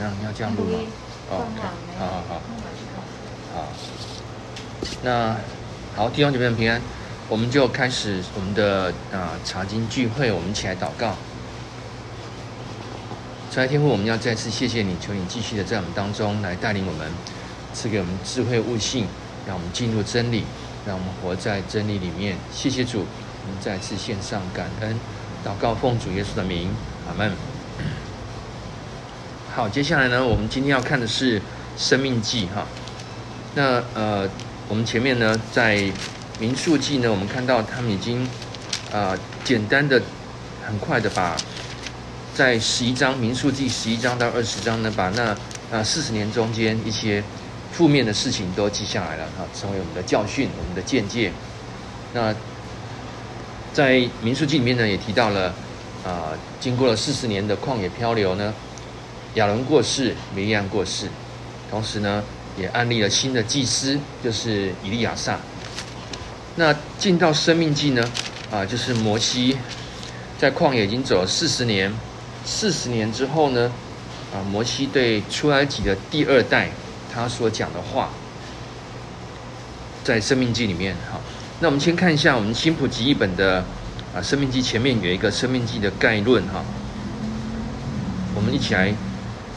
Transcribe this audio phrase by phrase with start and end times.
[0.00, 0.12] 么样？
[0.18, 0.78] 你要这样录吗？
[1.30, 1.60] 哦，OK，
[1.98, 2.40] 好好好，
[3.54, 3.68] 好。
[5.02, 5.36] 那
[5.94, 6.80] 好，弟兄姐妹们平安，
[7.28, 11.14] 我们就开始我们的啊查经聚会，我们一起来祷告。
[13.50, 17.10] 主天父，我们要再次谢谢你，求你继续的在我们当中来带领我们，
[17.74, 19.06] 赐给我们智慧悟性，
[19.46, 20.44] 让我们进入真理，
[20.86, 22.36] 让我们活在真理里面。
[22.52, 24.94] 谢谢主，我们再次献上感恩，
[25.44, 26.70] 祷告奉主耶稣的名，
[27.08, 27.49] 阿门。
[29.60, 31.38] 好，接下来呢，我们今天要看的是
[31.76, 32.66] 《生命记》哈。
[33.54, 34.26] 那呃，
[34.66, 35.76] 我们前面呢，在
[36.38, 38.24] 《民宿记》呢，我们看到他们已经
[38.90, 40.00] 啊、呃，简单的、
[40.66, 41.36] 很快的把。
[42.34, 45.36] 在十一章《民宿记》十一章到二十章呢，把那
[45.70, 47.22] 啊四十年中间一些
[47.70, 51.30] 负面的事情都记下来了哈，成为我们的教训、我们的见解。
[52.14, 52.34] 那
[53.74, 55.52] 在《民宿记》里面呢，也提到了
[56.02, 58.54] 啊，经过了四十年的旷野漂流呢，
[59.34, 61.08] 亚伦过世，米利安过世，
[61.70, 62.22] 同时呢，
[62.58, 65.38] 也安立了新的祭司，就是以利亚撒。
[66.56, 68.04] 那进到《生命记》呢，
[68.50, 69.56] 啊，就是摩西
[70.36, 71.92] 在旷野已经走了四十年。
[72.44, 73.70] 四十年之后呢，
[74.34, 76.70] 啊，摩西对出埃及的第二代
[77.12, 78.08] 他所讲的话，
[80.02, 81.20] 在《生命记》里面，哈，
[81.60, 83.58] 那我们先看一下我们新普及译本的
[84.14, 86.64] 啊，《生命记》前面有一个《生命记》的概论哈，
[88.34, 88.92] 我们一起来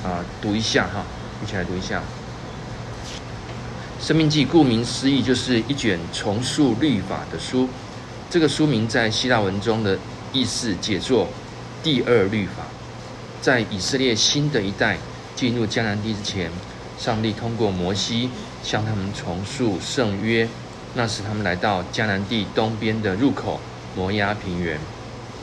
[0.03, 1.03] 啊读一下哈，
[1.41, 2.01] 一起来读一下，
[4.05, 7.69] 《生命记》顾名思义就是一卷重塑律法的书，
[8.29, 9.97] 这个书名在希腊文中的
[10.33, 11.29] 意思解作
[11.81, 12.63] 第二律法。
[13.41, 14.97] 在以色列新的一代
[15.35, 16.51] 进入迦南地之前，
[16.97, 18.29] 上帝通过摩西
[18.61, 20.47] 向他们重塑圣约。
[20.95, 23.59] 那时他们来到迦南地东边的入口
[23.95, 24.79] 摩押平原，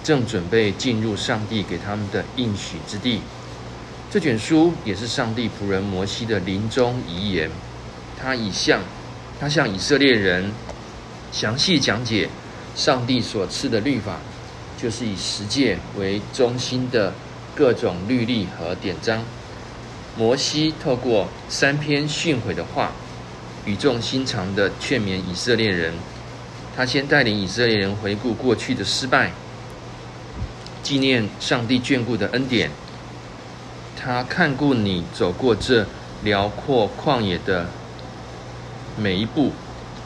[0.05, 3.21] 正准备进入上帝给他们的应许之地。
[4.11, 7.49] 这卷书也是上帝仆人摩西的临终遗言。
[8.19, 8.81] 他以向
[9.39, 10.51] 他向以色列人
[11.33, 12.29] 详细讲解
[12.75, 14.19] 上帝所赐的律法，
[14.77, 17.13] 就是以十诫为中心的。
[17.53, 19.23] 各种律例和典章，
[20.17, 22.93] 摩西透过三篇训诲的话，
[23.67, 25.93] 语重心长地劝勉以色列人。
[26.75, 29.33] 他先带领以色列人回顾过去的失败，
[30.83, 32.71] 纪念上帝眷顾的恩典。
[34.03, 35.87] 他看顾你走过这
[36.23, 37.67] 辽阔旷野的
[38.97, 39.53] 每一步。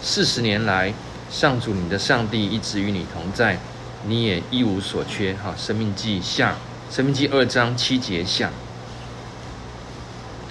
[0.03, 0.93] 四十年来，
[1.31, 3.61] 上主你的上帝一直与你同在，
[4.07, 5.33] 你也一无所缺。
[5.35, 6.57] 哈，生命记下。
[6.91, 8.51] 生命记二章七节下，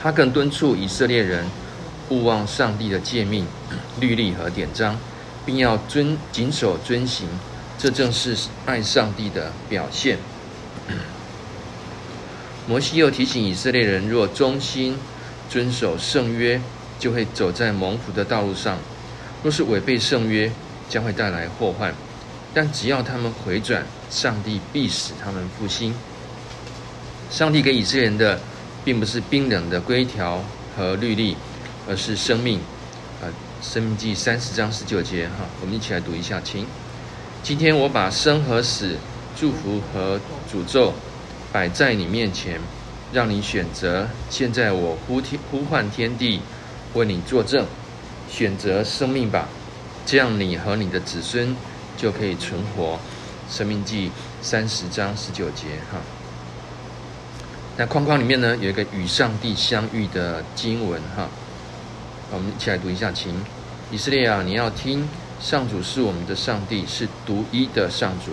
[0.01, 1.45] 他更敦促以色列人
[2.09, 3.45] 勿忘上帝的诫命、
[3.99, 4.97] 律例和典章，
[5.45, 7.27] 并要遵谨守遵行，
[7.77, 10.17] 这正是爱上帝的表现。
[12.65, 14.95] 摩西又提醒以色列人，若忠心
[15.49, 16.61] 遵守圣约，
[16.97, 18.77] 就会走在蒙福的道路上；
[19.43, 20.49] 若是违背圣约，
[20.89, 21.93] 将会带来祸患。
[22.53, 25.93] 但只要他们回转，上帝必使他们复兴。
[27.29, 28.39] 上帝给以色列人的，
[28.85, 30.41] 并不是冰冷的规条
[30.77, 31.35] 和律例，
[31.89, 32.59] 而是生命。
[33.21, 33.27] 啊，
[33.61, 36.65] 生命记三十章十九节，哈，我们一起来读一下，请。
[37.41, 38.95] 今天我把生和死、
[39.35, 40.17] 祝福和
[40.49, 40.93] 诅咒
[41.53, 42.59] 摆在你面前，
[43.13, 44.07] 让你选择。
[44.27, 46.41] 现在我呼天呼唤天地，
[46.95, 47.67] 为你作证，
[48.27, 49.47] 选择生命吧，
[50.03, 51.55] 这样你和你的子孙
[51.95, 52.99] 就可以存活。
[53.47, 54.09] 生命记
[54.41, 55.99] 三十章十九节，哈。
[57.77, 61.29] 那框框里面呢，有一个与上帝相遇的经文哈，
[62.31, 63.31] 我们一起来读一下，请
[63.91, 65.07] 以色列啊，你要听，
[65.39, 68.31] 上主是我们的上帝，是独一的上主，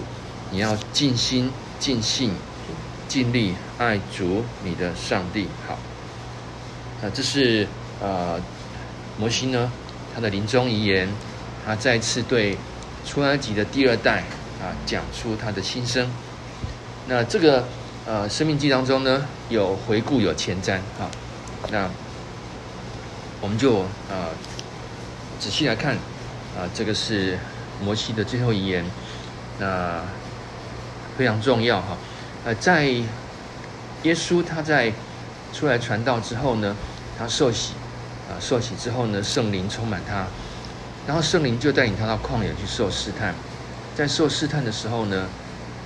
[0.50, 2.32] 你要尽心、尽性、
[3.10, 5.48] 尽力爱主你的上帝。
[5.66, 5.76] 好，
[7.02, 7.66] 那这是
[8.00, 8.40] 呃
[9.18, 9.72] 摩西呢，
[10.14, 11.08] 他的临终遗言，
[11.66, 12.56] 他再次对
[13.04, 14.20] 出埃及的第二代
[14.62, 16.08] 啊讲出他的心声。
[17.08, 17.64] 那这个。
[18.06, 21.08] 呃，生命记当中呢，有回顾，有前瞻，哈，
[21.70, 21.88] 那
[23.42, 24.30] 我们就呃
[25.38, 25.94] 仔细来看，
[26.56, 27.38] 啊、呃，这个是
[27.84, 28.84] 摩西的最后遗言，
[29.58, 30.02] 那
[31.16, 31.98] 非常重要哈，
[32.44, 32.84] 呃，在
[34.02, 34.92] 耶稣他在
[35.52, 36.76] 出来传道之后呢，
[37.18, 37.72] 他受洗，
[38.28, 40.26] 啊、受洗之后呢，圣灵充满他，
[41.06, 43.34] 然后圣灵就带领他到旷野去受试探，
[43.94, 45.28] 在受试探的时候呢，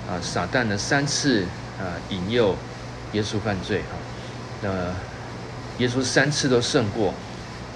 [0.09, 1.45] 啊、撒旦呢三次。
[1.77, 2.55] 啊，引诱
[3.15, 3.99] 耶稣犯罪哈，
[4.63, 4.71] 那
[5.79, 7.13] 耶稣三次都胜过，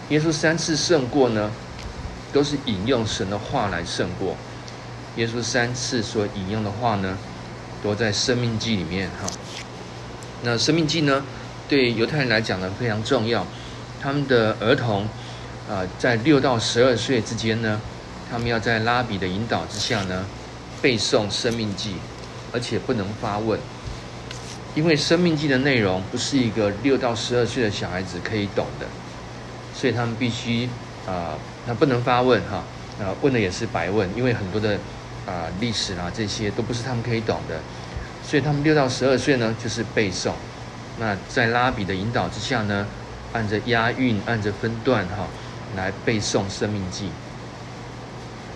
[0.08, 1.50] 耶稣三次胜过呢，
[2.32, 4.36] 都是引用神的话来胜过。
[5.16, 7.18] 耶稣三次所引用的话呢，
[7.82, 9.28] 都在《生命记》里面哈。
[10.42, 11.24] 那《生命记》呢，
[11.68, 13.46] 对犹太人来讲呢非常重要。
[14.00, 15.08] 他们的儿童
[15.68, 17.80] 啊、在六到十二岁之间呢，
[18.30, 20.24] 他们要在拉比的引导之下呢，
[20.80, 21.90] 背诵《生命记》，
[22.52, 23.60] 而且不能发问，
[24.74, 28.86] 因为《生命记》的内容不是一个六到十二岁的小孩子可以懂的，
[29.74, 30.68] 所以他们必须
[31.06, 31.36] 啊，
[31.66, 32.64] 那、不能发问哈，
[33.04, 34.78] 啊、问的也是白问，因为很多的
[35.28, 37.60] 啊、历史啦这些都不是他们可以懂的，
[38.24, 40.32] 所以他们六到十二岁呢就是背诵，
[40.98, 42.86] 那在拉比的引导之下呢，
[43.34, 45.26] 按着押韵，按着分段哈
[45.76, 47.06] 来背诵《生命记》。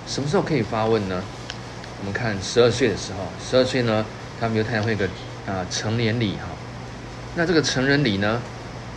[0.07, 1.23] 什么时候可以发问呢？
[2.01, 4.05] 我们看十二岁的时候，十二岁呢，
[4.41, 5.07] 他们犹太人会个
[5.47, 6.49] 啊成年礼哈。
[7.35, 8.41] 那这个成人礼呢，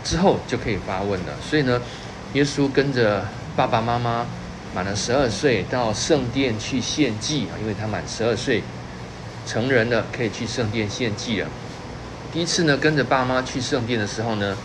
[0.04, 1.34] 之后就可以发问了。
[1.48, 1.82] 所以呢，
[2.34, 3.26] 耶稣跟着
[3.56, 4.26] 爸爸妈妈
[4.76, 8.62] 满了十二岁到圣殿去献祭啊，因为他满十二岁
[9.48, 11.48] 成人了，可以去圣殿献祭了。
[12.34, 14.58] 第一次呢，跟着爸妈去圣殿的时候呢，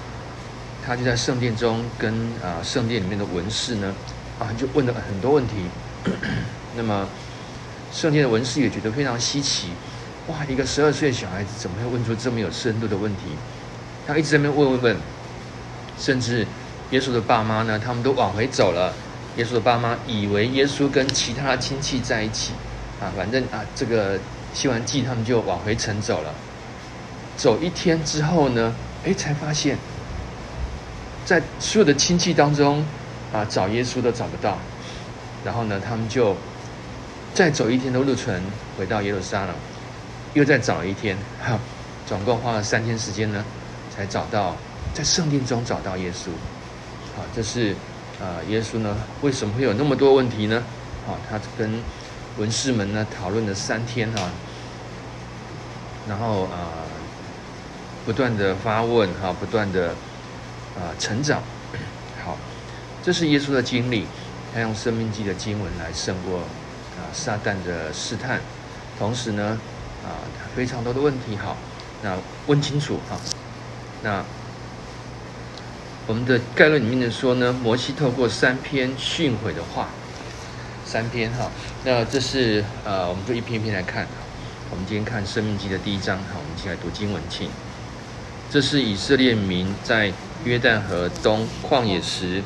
[0.84, 2.12] 他就在圣殿中跟
[2.42, 3.94] 啊圣殿里面的文士呢
[4.40, 5.54] 啊就问了很多问题。
[6.76, 7.06] 那么。
[7.92, 9.70] 圣殿的文士也觉得非常稀奇，
[10.28, 10.36] 哇！
[10.48, 13.22] 一个十二岁的小孩子怎么会问出这么有深度的问题？
[14.06, 14.96] 他一直在那边问问问，
[15.98, 16.46] 甚至
[16.92, 18.94] 耶稣的爸妈呢，他们都往回走了。
[19.36, 22.52] 耶稣的爸妈以为耶稣跟其他亲戚在一起，
[23.00, 24.18] 啊，反正啊，这个
[24.52, 26.34] 献完祭，他们就往回城走了。
[27.36, 28.74] 走一天之后呢，
[29.04, 29.78] 哎，才发现，
[31.24, 32.84] 在所有的亲戚当中，
[33.32, 34.58] 啊，找耶稣都找不到。
[35.44, 36.36] 然后呢，他们就。
[37.32, 38.42] 再走一天的路程
[38.76, 39.54] 回到耶路撒冷，
[40.34, 41.56] 又再找一天，哈，
[42.04, 43.44] 总共花了三天时间呢，
[43.94, 44.56] 才找到
[44.92, 46.26] 在圣殿中找到耶稣。
[47.16, 47.76] 好，这是
[48.20, 50.62] 啊，耶稣呢为什么会有那么多问题呢？
[51.06, 51.82] 好，他跟
[52.38, 54.30] 文士们呢讨论了三天哈，
[56.08, 56.84] 然后啊
[58.04, 59.88] 不断的发问哈，不断的
[60.76, 61.42] 啊成长。
[62.24, 62.36] 好，
[63.02, 64.06] 这是耶稣的经历，
[64.52, 66.40] 他用生命记的经文来胜过。
[66.90, 68.40] 啊，撒旦的试探，
[68.98, 69.58] 同时呢，
[70.04, 70.20] 啊，
[70.54, 71.34] 非常多的问题。
[71.34, 71.56] 好，
[72.02, 72.14] 那
[72.46, 73.16] 问清楚哈。
[74.02, 74.22] 那
[76.10, 79.90] 我们的概论里面的说呢，摩西透过三篇训诲的话，
[80.84, 81.48] 三篇哈。
[81.84, 84.08] 那这是呃，我们就一篇一篇来看。
[84.72, 87.48] 我们今天看《生命记》的第一章，好，我们一起来读经文，庆。
[88.50, 90.12] 这是以色列民在
[90.42, 92.42] 约旦河东旷野时，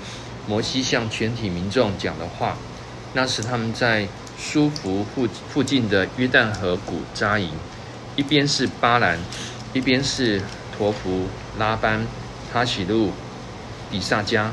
[0.47, 2.59] 摩西向全体民众讲的话。
[3.15, 4.07] 那时他们在。
[4.37, 7.51] 书弗附附近的约旦河谷扎营，
[8.17, 9.17] 一边是巴兰，
[9.73, 10.43] 一边是
[10.77, 12.05] 陀弗、拉班、
[12.53, 13.13] 哈喜路、
[13.95, 14.49] 比萨迦，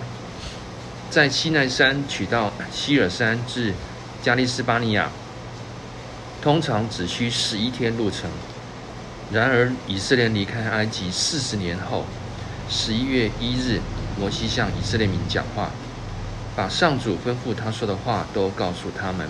[1.09, 3.73] 在西奈山取到希尔山至
[4.21, 5.09] 加利斯巴尼亚，
[6.43, 8.29] 通常只需十一天路程。
[9.31, 12.05] 然而以色列离开埃及四十年后，
[12.69, 13.79] 十一月一日，
[14.15, 15.71] 摩西向以色列民讲话，
[16.55, 19.27] 把上主吩咐他说的话都告诉他们。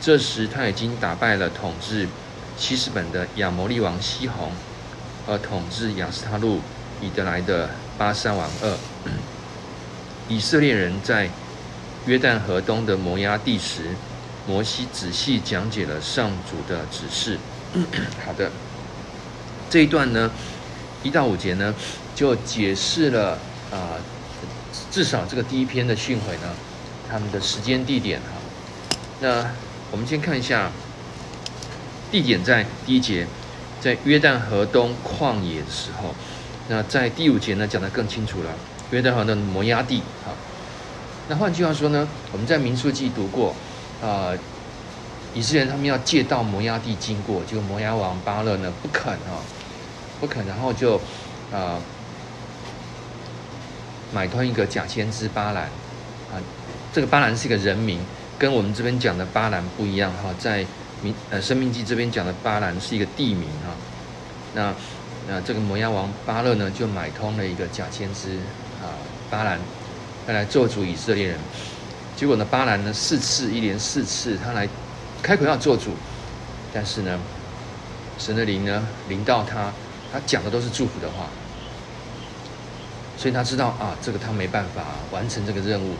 [0.00, 2.08] 这时他已经打败了统治
[2.56, 4.52] 希实本的亚摩利王西宏，
[5.26, 6.62] 和统治亚斯他录
[7.02, 7.68] 以得来的
[7.98, 8.76] 巴珊王二。
[10.28, 11.30] 以色列人在
[12.06, 13.94] 约旦河东的摩押地时，
[14.46, 17.38] 摩西仔细讲解了上主的指示。
[18.24, 18.50] 好的，
[19.70, 20.30] 这一段呢，
[21.02, 21.74] 一到五节呢，
[22.14, 23.38] 就解释了
[23.70, 23.98] 啊、
[24.90, 26.54] 至少这个第一篇的训诲呢，
[27.08, 28.26] 他们的时间地点哈，
[29.20, 29.46] 那。
[29.92, 30.68] 我们先看一下
[32.10, 33.24] 地点，在第一节，
[33.80, 36.12] 在约旦河东旷野的时候。
[36.68, 38.50] 那在第五节呢，讲得更清楚了，
[38.90, 39.98] 约旦河的摩押地。
[40.24, 40.32] 哈，
[41.28, 43.50] 那换句话说呢，我们在民数记读过，
[44.02, 44.38] 啊、呃，
[45.34, 49.38] 以色列人他们要借到摩押地经过，结果摩押王巴勒呢不肯啊，
[50.20, 51.00] 不肯，然后就啊、
[51.52, 51.82] 呃、
[54.12, 55.64] 买通一个假先知巴兰
[56.32, 56.42] 啊，
[56.92, 58.00] 这个巴兰是一个人名。
[58.38, 60.66] 跟我们这边讲的巴兰不一样哈，在
[61.00, 63.72] 民呃《申命记》这边讲的巴兰是一个地名哈。
[64.52, 64.74] 那
[65.28, 68.36] 那这个摩押王巴勒呢，就买通了一个假先知
[68.82, 68.94] 啊
[69.30, 69.58] 巴兰，
[70.26, 71.38] 他来做主以色列人。
[72.16, 74.68] 结果呢，巴兰呢四次一连四次他来
[75.22, 75.90] 开口要做主，
[76.72, 77.18] 但是呢，
[78.18, 79.72] 神的灵呢临到他，
[80.12, 81.26] 他讲的都是祝福的话，
[83.16, 85.94] 所以他知道啊，这个他没办法完成这个任务，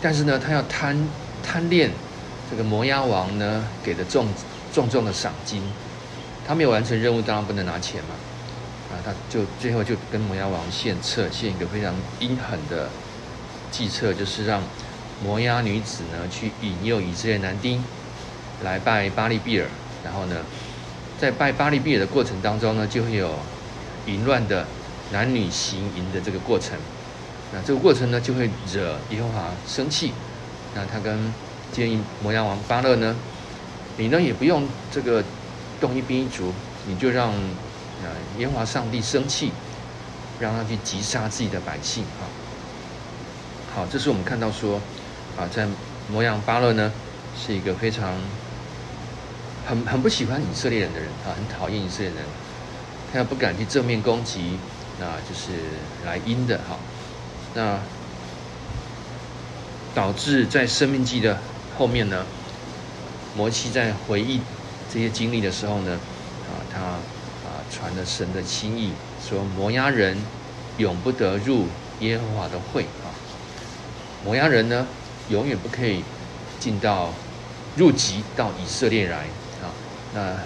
[0.00, 1.08] 但是呢，他要贪。
[1.40, 1.90] 贪恋
[2.50, 4.26] 这个摩押王呢给的重
[4.74, 5.62] 重重的赏金，
[6.46, 8.10] 他没有完成任务，当然不能拿钱嘛。
[9.08, 12.90] 他就最后就跟摩押王献策，献一个非常阴狠的
[13.70, 14.60] 计策，就是让
[15.24, 17.82] 摩押女子呢去引诱以色列男丁
[18.62, 19.66] 来拜巴力比尔，
[20.04, 20.36] 然后呢，
[21.18, 23.34] 在拜巴力比尔的过程当中呢，就会有
[24.04, 24.66] 淫乱的
[25.10, 26.78] 男女行淫的这个过程。
[27.50, 30.12] 那这个过程呢，就会惹耶和华生气。
[30.74, 31.32] 那他跟
[31.72, 33.16] 建议摩押王巴勒呢，
[33.96, 35.24] 你呢也不用这个
[35.80, 36.52] 动一兵一卒，
[36.86, 37.32] 你就让
[38.04, 39.52] 啊耶和华上帝生气，
[40.38, 42.26] 让他去击杀自己的百姓啊。
[43.74, 44.80] 好，这是我们看到说
[45.36, 45.66] 啊，在
[46.10, 46.92] 摩押巴勒呢，
[47.36, 48.14] 是一个非常
[49.66, 52.16] 很很不喜欢以色列人的人啊，很讨厌以色列人，
[53.12, 54.58] 他又不敢去正面攻击，
[54.98, 55.52] 那就是
[56.06, 56.76] 来阴的哈。
[57.54, 57.78] 那
[59.94, 61.38] 导致在《生命记》的
[61.76, 62.24] 后面呢，
[63.36, 64.40] 摩西在回忆
[64.92, 65.98] 这些经历的时候呢，
[66.46, 66.80] 啊，他
[67.70, 68.92] 传了神的心意，
[69.26, 70.16] 说摩押人
[70.78, 71.66] 永不得入
[72.00, 72.82] 耶和华的会。
[72.82, 73.12] 啊，
[74.24, 74.86] 摩押人呢
[75.28, 76.02] 永远不可以
[76.58, 77.12] 进到
[77.76, 79.18] 入籍到以色列来。
[79.62, 79.70] 啊，
[80.14, 80.36] 那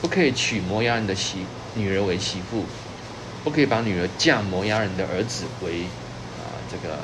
[0.00, 2.64] 不可以娶摩押人的媳女儿为媳妇，
[3.44, 5.82] 不可以把女儿嫁摩押人的儿子为
[6.38, 6.50] 啊。
[6.70, 6.98] 这个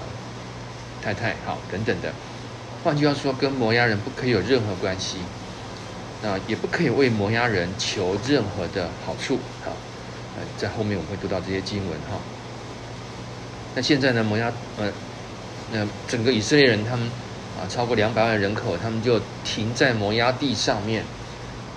[1.02, 2.12] 太太好等等的，
[2.82, 5.18] 换句话说，跟摩押人不可以有任何关系，
[6.22, 9.70] 那也不可以为摩押人求任何的好处啊。
[10.56, 12.18] 在后面我们会读到这些经文哈。
[13.74, 14.92] 那现在呢，摩押呃，
[15.72, 17.06] 那整个以色列人他们
[17.58, 21.04] 啊，超过两百万人口，他们就停在摩押地上面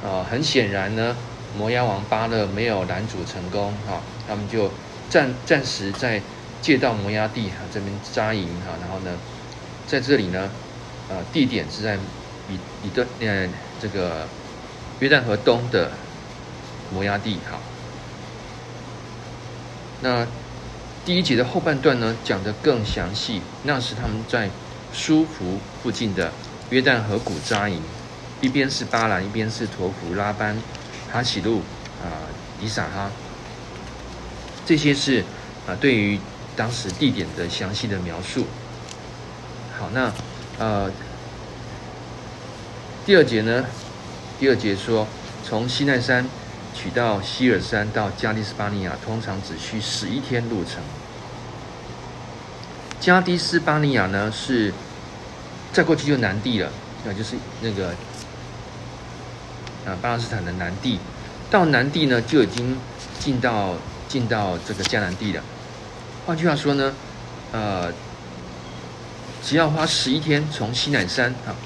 [0.03, 0.25] 啊。
[0.29, 1.15] 很显然呢，
[1.57, 4.71] 摩押王巴勒没有拦阻成功哈，他们就
[5.09, 6.21] 暂暂时在。
[6.61, 9.17] 借到摩押地哈这边扎营哈，然后呢，
[9.87, 10.47] 在这里呢，
[11.09, 11.95] 呃，地点是在
[12.47, 13.49] 以以的呃
[13.81, 14.27] 这个
[14.99, 15.91] 约旦河东的
[16.93, 17.57] 摩押地哈。
[20.01, 20.27] 那
[21.03, 23.41] 第一节的后半段呢，讲得更详细。
[23.63, 24.49] 那是他们在
[24.93, 26.31] 书弗附近的
[26.69, 27.81] 约旦河谷扎营，
[28.41, 30.55] 一边是巴兰，一边是陀弗、拉班、
[31.11, 31.61] 哈喜路
[32.03, 33.09] 啊、迪撒哈。
[34.65, 35.23] 这些是
[35.67, 36.19] 啊，对于。
[36.53, 38.45] 当时地点的详细的描述。
[39.79, 40.11] 好，那
[40.59, 40.91] 呃，
[43.03, 43.65] 第二节呢？
[44.39, 45.07] 第二节说，
[45.43, 46.23] 从西奈山
[46.75, 50.83] 取到希尔山到加迪斯巴尼亚，通常只需十一天路程。
[52.99, 54.71] 加迪斯巴尼亚呢，是
[55.73, 56.69] 再过去就南地了，
[57.03, 57.89] 那就是那个
[59.87, 60.99] 啊巴勒斯坦的南地。
[61.49, 62.77] 到南地呢，就已经
[63.19, 63.73] 进到
[64.07, 65.41] 进到这个迦南地了。
[66.27, 66.93] 换句话说呢，
[67.51, 67.91] 呃，
[69.43, 71.57] 只要花十一天从西奈山啊，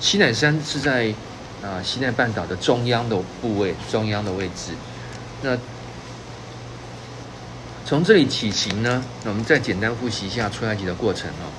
[0.00, 1.12] 西乃山是在
[1.62, 4.72] 啊西奈半岛的中央的部位，中央的位置。
[5.42, 5.56] 那
[7.84, 11.50] 从这里起行呢，那我们再简单复习一下出埃及的过程啊。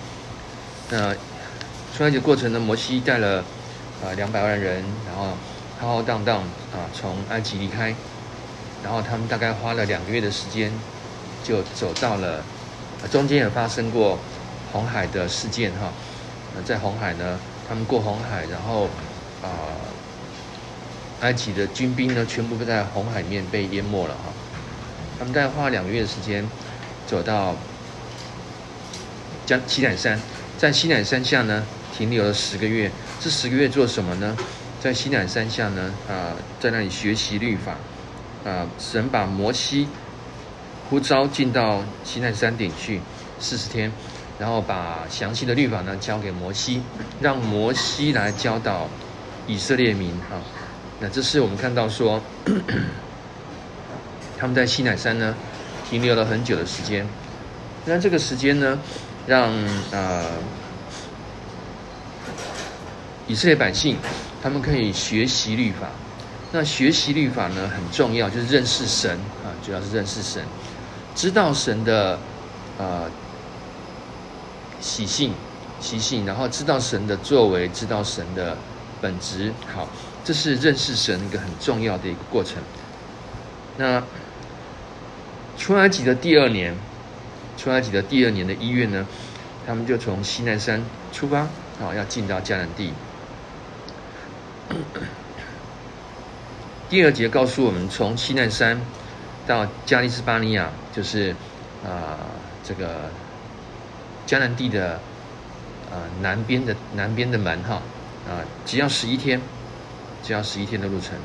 [0.89, 1.13] 那
[1.95, 3.43] 出埃及过程呢，摩西带了
[4.03, 5.37] 啊两百万人，然后
[5.79, 6.41] 浩浩荡荡
[6.73, 7.95] 啊从埃及离开，
[8.83, 10.71] 然后他们大概花了两个月的时间。
[11.41, 12.43] 就走到了，
[13.09, 14.19] 中间也发生过
[14.73, 15.89] 红海的事件哈。
[16.53, 18.89] 那在红海呢，他们过红海，然后
[19.43, 19.47] 啊、
[21.21, 24.33] 埃及的军兵呢，全部都在红海面被淹没了哈。
[25.19, 26.43] 他们大概花了两个月的时间，
[27.05, 27.55] 走到
[29.45, 30.19] 将西乃山，
[30.57, 31.63] 在西乃山下呢
[31.95, 32.89] 停留了十个月。
[33.19, 34.35] 这十个月做什么呢？
[34.81, 37.75] 在西乃山下呢，啊、在那里学习律法，
[38.49, 39.87] 啊、神把摩西。
[40.89, 42.99] 呼召进到西奈山顶去
[43.39, 43.91] 四十天，
[44.39, 46.81] 然后把详细的律法呢交给摩西，
[47.19, 48.87] 让摩西来教导
[49.45, 50.39] 以色列民哈。
[51.01, 52.21] 那这是我们看到说，
[54.39, 55.35] 他们在西奈山呢
[55.89, 57.05] 停留了很久的时间。
[57.85, 58.79] 那这个时间呢，
[59.27, 59.51] 让
[59.91, 60.25] 呃
[63.27, 63.97] 以色列百姓
[64.41, 65.87] 他们可以学习律法。
[66.51, 69.11] 那学习律法呢很重要，就是认识神
[69.43, 70.43] 啊，主要是认识神。
[71.15, 72.17] 知道神的
[72.77, 73.09] 呃
[74.81, 75.33] 习性
[75.79, 78.57] 习性，然后知道神的作为，知道神的
[79.01, 79.53] 本质。
[79.73, 79.87] 好，
[80.23, 82.57] 这是认识神一个很重要的一个过程。
[83.77, 84.03] 那
[85.57, 86.75] 出埃及的第二年，
[87.57, 89.05] 出埃及的第二年的一月呢，
[89.65, 90.81] 他们就从西奈山
[91.11, 91.47] 出发，
[91.79, 92.93] 好，要进到迦南地。
[96.89, 98.79] 第二节告诉我们，从西奈山。
[99.47, 101.35] 到加利斯巴尼亚，就是
[101.83, 102.19] 啊、
[102.63, 103.09] 这个
[104.29, 104.99] 迦南地的、
[105.89, 107.81] 呃、南边的南边的门哈
[108.29, 109.41] 啊、只要十一天，
[110.21, 111.17] 只要十一天的路程。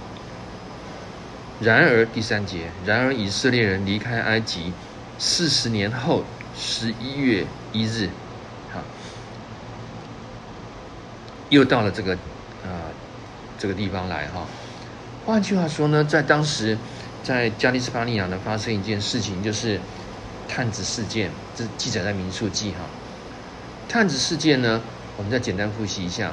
[1.61, 4.73] 然而第三节，然而以色列人离开埃及
[5.19, 6.25] 四十年后
[6.57, 7.45] 十一月
[7.75, 8.09] 一日，
[8.73, 8.81] 哈，
[11.51, 12.15] 又到了这个
[12.65, 12.89] 啊、
[13.59, 14.47] 这个地方来哈。
[15.27, 16.79] 换句话说呢，在当时。
[17.25, 19.81] 在加利斯巴尼亚呢，发生一件事情，就是
[20.49, 22.79] 探子事件，这记载在民数记哈。
[23.89, 24.81] 探子事件呢，
[25.17, 26.33] 我们再简单复习一下。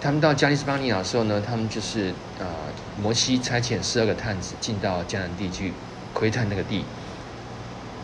[0.00, 2.56] 他们到加利斯巴尼亚的时候呢，他们就是啊、呃，
[3.00, 5.72] 摩西差遣十二个探子进到迦南地去
[6.12, 6.84] 窥探那个地。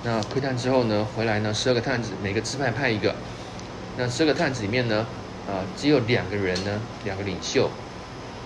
[0.05, 3.15] 那窥探之后呢，回来呢，十二个探子每个支派派一个。
[3.97, 5.05] 那十二个探子里面呢，
[5.49, 7.69] 啊、只有两个人呢，两个领袖，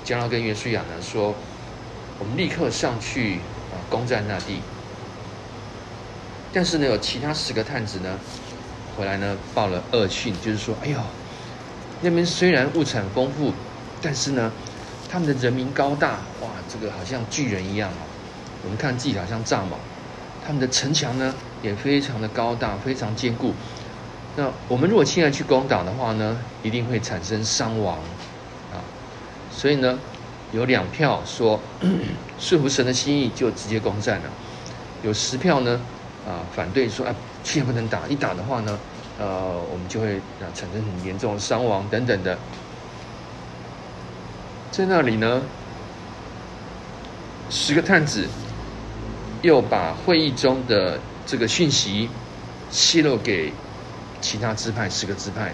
[0.03, 1.35] 迦勒跟约书亚呢说，
[2.19, 4.61] 我们立刻上去啊、攻占那地。
[6.53, 8.19] 但是呢，有其他十个探子呢，
[8.95, 10.99] 回来呢报了恶讯，就是说，哎呦，
[12.03, 13.55] 那边虽然物产丰富，
[14.03, 14.53] 但是呢，
[15.11, 18.05] 他们的人民高大，哇，这个好像巨人一样哦。
[18.65, 19.79] 我们看自己好像蚱蜢，
[20.47, 23.55] 他们的城墙呢也非常的高大，非常坚固。
[24.37, 27.97] 那我们如果现在去攻打的话呢，一定会产生伤亡
[28.71, 28.77] 啊。
[29.51, 29.99] 所以呢，
[30.53, 31.59] 有两票说
[32.39, 34.29] 顺服神的心意，就直接攻占了；
[35.03, 35.81] 有十票呢。
[36.25, 38.79] 啊，反对说啊，现在不能打，一打的话呢，
[39.19, 42.39] 呃，我们就会啊产生很严重的伤亡等等的。
[44.71, 45.43] 在那里呢，
[47.51, 48.29] 十个探子
[49.43, 52.09] 又把会议中的这个讯息
[52.71, 53.53] 泄露给
[54.21, 55.53] 其他支派，十个支派，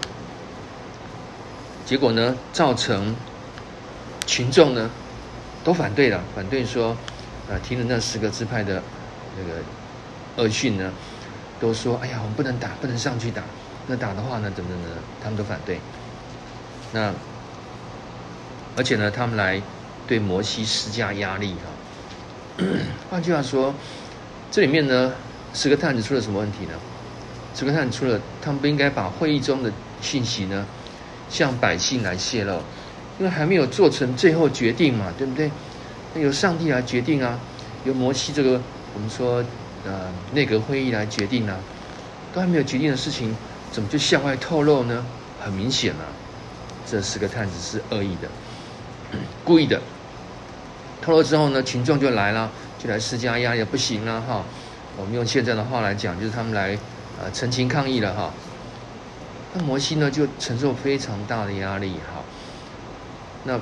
[1.87, 3.17] 结果呢，造成
[4.27, 4.91] 群众呢
[5.65, 6.91] 都反对了，反对说
[7.51, 8.83] 啊，听了那十个支派的
[9.39, 9.61] 那个。
[10.39, 10.93] 恶讯呢，
[11.61, 13.43] 都说：“哎呀，我们不能打，不能上去打。
[13.89, 14.85] 那打的话呢，怎么怎么，
[15.21, 15.81] 他们都反对。
[16.93, 17.13] 那
[18.77, 19.61] 而且呢，他们来
[20.07, 22.65] 对摩西施加压力哈。
[23.11, 23.75] 换句话说，
[24.53, 25.13] 这里面呢，
[25.53, 26.73] 十个探子出了什么问题呢？
[27.55, 30.65] 十个探子出了，他们不应该把会议中的信息呢，
[31.29, 32.63] 向百姓来泄露，
[33.19, 35.51] 因为还没有做成最后决定嘛，对不对？
[36.15, 37.41] 那由上帝来决定啊，
[37.85, 38.61] 由摩西这个
[38.95, 39.45] 我们说。”
[39.89, 41.57] 呃，内阁会议来决定呢、
[42.35, 43.35] 都还没有决定的事情，
[43.73, 45.03] 怎么就向外透露呢？
[45.41, 46.05] 很明显啊，
[46.87, 48.29] 这十个探子是恶意的，
[49.43, 49.81] 故意的。
[51.01, 54.45] 透露之后呢，群众就来了，就来施加压力，不行了哈。
[54.99, 56.79] 我们用现在的话来讲，就是他们来
[57.19, 58.31] 呃陈情抗议了哈。
[59.55, 62.21] 那摩西呢，就承受非常大的压力哈。
[63.45, 63.59] 那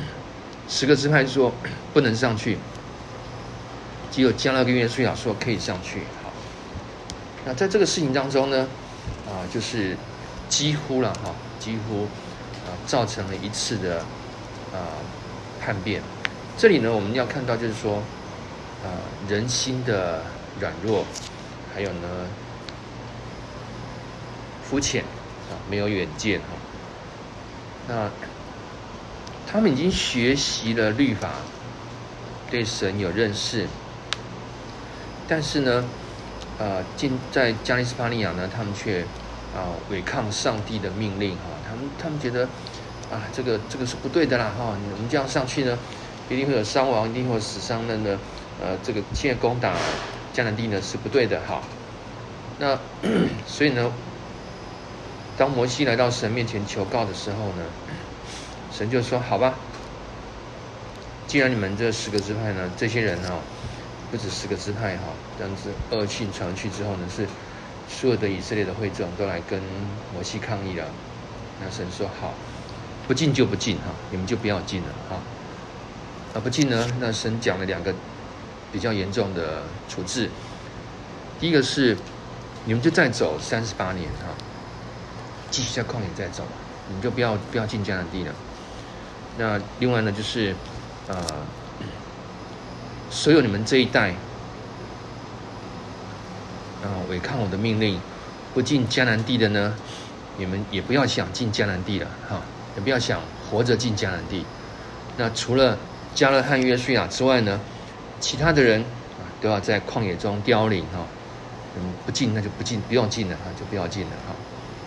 [0.66, 1.52] 十个支派说
[1.92, 2.56] 不能上去。
[4.10, 6.00] 只有加勒跟约书亚说可以上去。
[6.22, 6.32] 好，
[7.44, 8.66] 那在这个事情当中呢，
[9.26, 9.96] 啊，就是
[10.48, 12.04] 几乎了哈，几乎
[12.64, 14.00] 啊，造成了一次的
[14.72, 14.98] 啊
[15.60, 16.02] 叛变。
[16.56, 17.96] 这里呢，我们要看到就是说，
[18.82, 18.88] 啊，
[19.28, 20.22] 人心的
[20.58, 21.04] 软弱，
[21.74, 22.08] 还有呢，
[24.64, 25.02] 肤浅
[25.50, 26.46] 啊，没有远见哈。
[27.86, 28.10] 那
[29.46, 31.30] 他们已经学习了律法，
[32.50, 33.66] 对神有认识。
[35.30, 35.84] 但是呢，
[36.58, 39.02] 呃，进在加利斯帕尼亚呢，他们却
[39.54, 42.44] 啊违抗上帝的命令哈，他们他们觉得
[43.12, 45.78] 啊，这个这个是不对的啦哈，我们这样上去呢，
[46.30, 48.18] 一定会有伤亡，一定会有死伤的呢，
[48.58, 49.74] 呃，这个现在攻打
[50.34, 51.60] 迦南地呢是不对的哈。
[52.58, 52.78] 那
[53.46, 53.92] 所以呢，
[55.36, 57.64] 当摩西来到神面前求告的时候呢，
[58.72, 59.52] 神就说：好吧，
[61.26, 63.34] 既然你们这十个支派呢，这些人哈。
[64.10, 65.02] 不止十个支派哈，
[65.38, 67.26] 这样子恶讯传去之后呢，是
[67.88, 69.60] 所有的以色列的会众都来跟
[70.14, 70.86] 摩西抗议了。
[71.60, 72.32] 那神说好，
[73.06, 75.16] 不进就不进哈，你们就不要进了哈。
[76.32, 77.94] 啊，不进呢，那神讲了两个
[78.72, 80.30] 比较严重的处置。
[81.38, 81.96] 第一个是
[82.64, 84.32] 你们就再走三十八年哈，
[85.50, 86.44] 继续在旷野再走，
[86.88, 88.34] 你们就不要不要进迦南地了。
[89.36, 90.54] 那另外呢，就是
[91.08, 91.16] 呃。
[93.10, 94.10] 所有你们这一代，
[96.82, 98.00] 啊，违抗我的命令，
[98.54, 99.74] 不进迦南地的呢，
[100.36, 102.40] 你们也不要想进迦南地了，哈，
[102.76, 104.44] 也不要想活着进迦南地。
[105.16, 105.76] 那除了
[106.14, 107.58] 加勒汉约书亚之外呢，
[108.20, 111.06] 其他的人啊，都要在旷野中凋零，哈，
[111.76, 114.34] 嗯，不进那就不进，不用进了，哈，就不要进了，哈。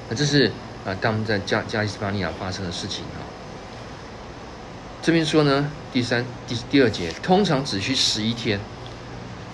[0.10, 0.51] 那这是
[0.86, 3.25] 啊，当在加加利斯巴尼亚发生的事情，哈。
[5.01, 8.58] 这边说呢，第三、第第二节，通常只需十一天，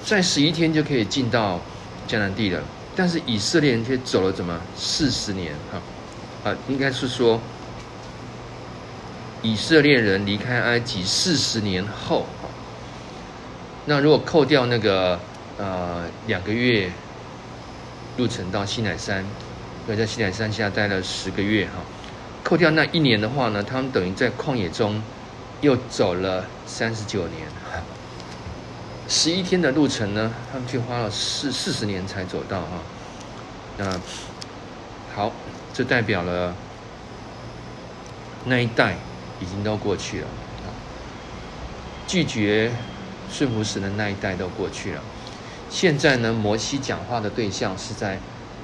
[0.06, 1.60] 在十一天就可以进到
[2.08, 2.62] 迦南地了。
[2.95, 5.54] 但是以色列人却走了怎么四十年？
[5.71, 7.41] 哈，啊，应该是说
[9.41, 12.28] 以色列人离开埃及四十年后，
[13.86, 15.19] 那如果扣掉那个
[15.58, 16.91] 呃两个月
[18.17, 19.26] 路程到西乃山，
[19.88, 21.82] 所以在西乃山下待了十个月哈，
[22.43, 25.02] 扣掉那一年的话呢，他们等于在旷野中。
[25.62, 27.48] 又走了三十九年，
[29.10, 32.82] 十一天的路程呢，他们却花了四四十年才走到哈。
[33.78, 34.00] 那
[35.15, 35.32] 好，
[35.74, 36.54] 这代表了
[38.46, 38.96] 那一代
[39.39, 40.28] 已经都过去了
[40.65, 40.70] 啊，
[42.06, 42.72] 拒绝
[43.32, 45.02] 顺服神的那一代都过去了。
[45.70, 48.20] 现在呢，摩西讲话的对象是在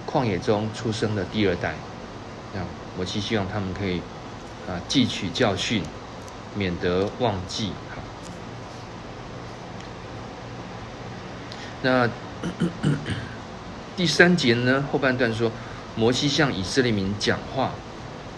[0.05, 1.73] 旷野中出生的第二代，
[2.53, 2.61] 那
[2.95, 3.99] 摩西希望他们可以
[4.67, 5.83] 啊汲取教训，
[6.55, 7.71] 免得忘记。
[7.93, 8.01] 好，
[11.81, 12.09] 那
[13.97, 15.51] 第三节呢，后半段说，
[15.95, 17.71] 摩西向以色列民讲话，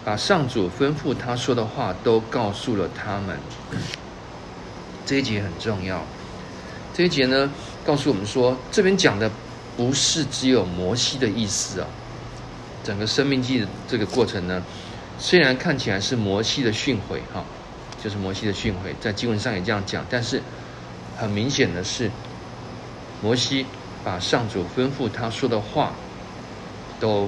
[0.04, 3.38] 把上主吩咐他说的话都告诉了他们。
[5.06, 6.04] 这一节很重要，
[6.93, 7.51] 这一节呢。
[7.86, 9.30] 告诉我们说，这边讲的
[9.78, 11.88] 不是只有摩西的意思啊。
[12.84, 14.63] 整个生命记的这个过程呢，
[15.19, 17.45] 虽然看起来是摩西的训诲哈，
[18.06, 20.39] 就是摩西的训诲，在经文上也这样讲，但是
[21.18, 22.12] 很明显的是，
[23.20, 23.65] 摩西
[24.04, 25.91] 把上主吩咐他说的话，
[27.00, 27.28] 都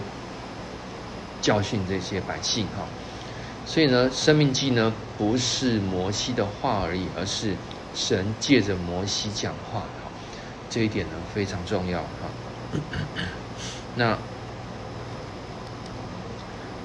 [1.42, 2.86] 教训这些百姓哈。
[3.66, 7.56] 所以呢，生命记呢不是摩西的话而已，而是
[7.96, 9.82] 神借着摩西讲话。
[10.70, 12.30] 这一点呢非常重要哈。
[13.96, 14.16] 那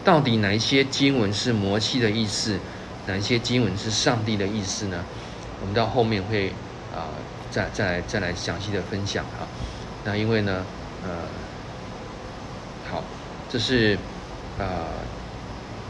[0.03, 2.59] 到底哪一些经文是摩西的意思，
[3.07, 5.05] 哪一些经文是上帝的意思呢？
[5.61, 6.49] 我们到后面会
[6.95, 7.09] 啊、
[7.51, 9.47] 再再来再来详细的分享哈。
[10.05, 10.65] 那因为呢
[11.05, 11.11] 呃
[12.91, 13.03] 好，
[13.51, 13.97] 这是
[14.59, 14.87] 啊、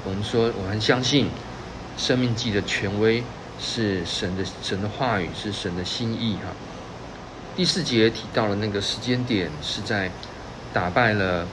[0.04, 1.28] 我们说我们相信
[1.98, 3.22] 生命记的权威
[3.58, 6.52] 是神的神的话语是神的心意哈。
[7.56, 10.10] 第四节提到了那个时间点是在
[10.72, 11.46] 打败了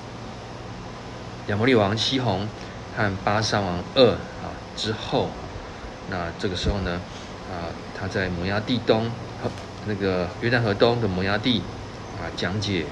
[1.47, 2.47] 亚摩利王西宏
[2.95, 5.29] 和巴珊王二啊之后，
[6.09, 6.99] 那这个时候呢
[7.49, 9.05] 啊他在摩押地东
[9.41, 9.49] 和
[9.85, 11.61] 那个约旦河东的摩押地
[12.17, 12.85] 啊讲解，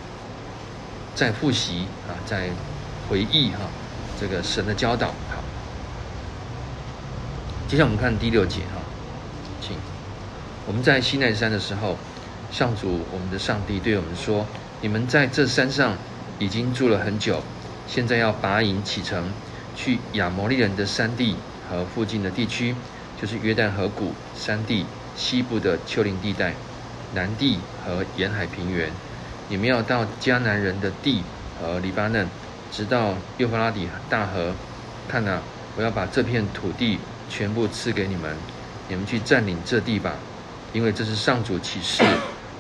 [1.16, 2.50] 在复习啊在
[3.10, 3.60] 回忆哈
[4.20, 5.44] 这个神的教导好，
[7.68, 8.82] 接下来我们看第六节哈，
[9.62, 9.76] 请
[10.66, 11.98] 我们在西奈山的时候。
[12.50, 14.46] 上主，我们的上帝对我们说
[14.80, 15.98] ：“你们在这山上
[16.40, 17.44] 已经住了很久，
[17.88, 19.34] 现在要拔营启程，
[19.76, 21.36] 去亚摩利人的山地
[21.70, 22.74] 和附近的地区，
[23.20, 26.54] 就是约旦河谷山地西部的丘陵地带、
[27.14, 28.92] 南地和沿海平原。
[29.50, 31.24] 你们要到迦南人的地
[31.60, 32.28] 和黎巴嫩，
[32.72, 34.54] 直到幼发拉底大河。
[35.08, 35.42] 看啊，
[35.76, 37.00] 我要把这片土地
[37.30, 38.36] 全部赐给你们，
[38.88, 40.14] 你们去占领这地吧，
[40.74, 42.04] 因为这是上主启示。”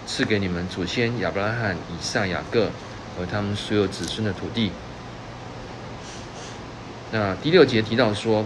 [0.08, 2.70] 赐给你们祖先亚伯拉罕、以撒、雅各
[3.18, 4.72] 和他们所有子孙的土地。
[7.12, 8.46] 那第六节提到说，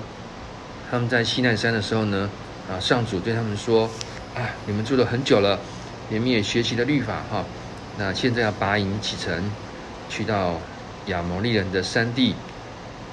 [0.92, 2.30] 他们在西奈山的时候呢，
[2.70, 3.90] 啊，上主对他们说
[4.36, 5.58] ：“啊，你们住了很久了，
[6.10, 7.46] 你们也学习了律法哈。
[7.98, 9.50] 那现在要拔营启程，
[10.10, 10.60] 去到
[11.06, 12.36] 亚摩利人的山地，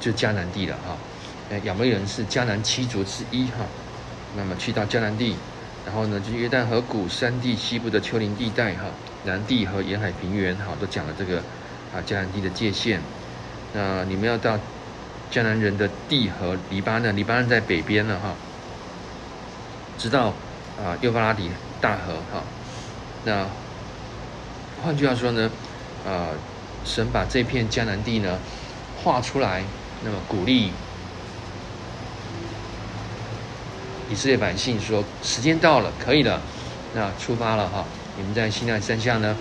[0.01, 0.99] 就迦南地了哈。
[1.63, 3.65] 亚摩利人是迦南七族之一哈。
[4.37, 5.37] 那么去到迦南地。”
[5.87, 8.87] 然后呢，就约旦河谷山地西部的丘陵地带，哈，
[9.25, 11.39] 南地和沿海平原，哈，都讲了这个
[11.95, 13.01] 啊迦南地的界限。
[13.73, 14.59] 那你们要到
[15.31, 18.35] 迦南人的地和黎巴嫩，黎巴嫩在北边了，哈，
[19.99, 20.29] 直到
[20.79, 22.43] 啊幼发拉底大河，哈。
[23.25, 23.47] 那
[24.83, 25.51] 换句话说呢，
[26.07, 26.29] 啊，
[26.85, 28.39] 神把这片迦南地呢
[29.03, 29.63] 画出来，
[30.03, 30.73] 那么鼓励。
[34.11, 36.41] 以色列百姓说：“时间到了，可以了，
[36.95, 37.85] 那出发了哈！
[38.17, 39.37] 你们在西奈山下呢，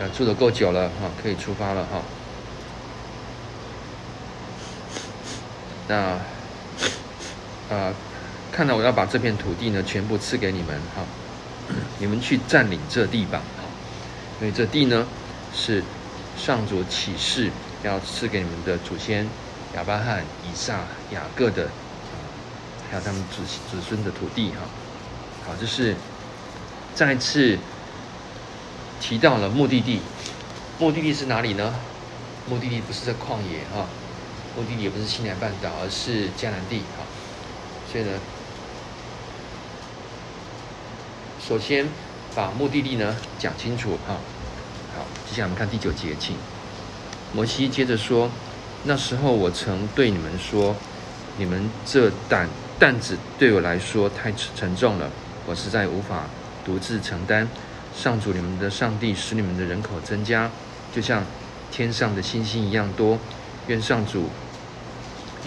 [0.00, 2.02] 呃，住得够久了哈，可以出发了哈。
[5.88, 5.96] 那
[7.74, 7.92] 啊，
[8.52, 11.02] 看到我要把这片土地呢，全部赐给你们哈，
[11.98, 13.64] 你们去占领这地吧哈，
[14.40, 15.06] 因为这地呢
[15.54, 15.82] 是
[16.36, 17.50] 上主启示
[17.82, 19.26] 要赐给你们的祖先
[19.74, 21.68] 亚伯拉罕、以撒、雅各的。”
[22.90, 24.62] 还有他们子子孙的土地哈，
[25.46, 25.94] 好，这是
[26.94, 27.58] 再次
[28.98, 30.00] 提到了目的地，
[30.78, 31.74] 目的地是哪里呢？
[32.48, 33.86] 目的地不是在旷野哈，
[34.58, 37.06] 目的地也不是西南半岛，而是迦南地哈。
[37.90, 38.10] 所以呢，
[41.40, 41.86] 首先
[42.34, 44.16] 把目的地呢讲清楚哈。
[44.96, 46.34] 好，接下来我们看第九节，请
[47.32, 48.28] 摩西接着说
[48.82, 50.74] ：“那时候我曾对你们说，
[51.36, 55.10] 你们这胆。”担子对我来说太沉重了，
[55.46, 56.26] 我实在无法
[56.64, 57.48] 独自承担。
[57.92, 60.48] 上主你们的上帝使你们的人口增加，
[60.94, 61.24] 就像
[61.72, 63.18] 天上的星星一样多。
[63.66, 64.28] 愿上主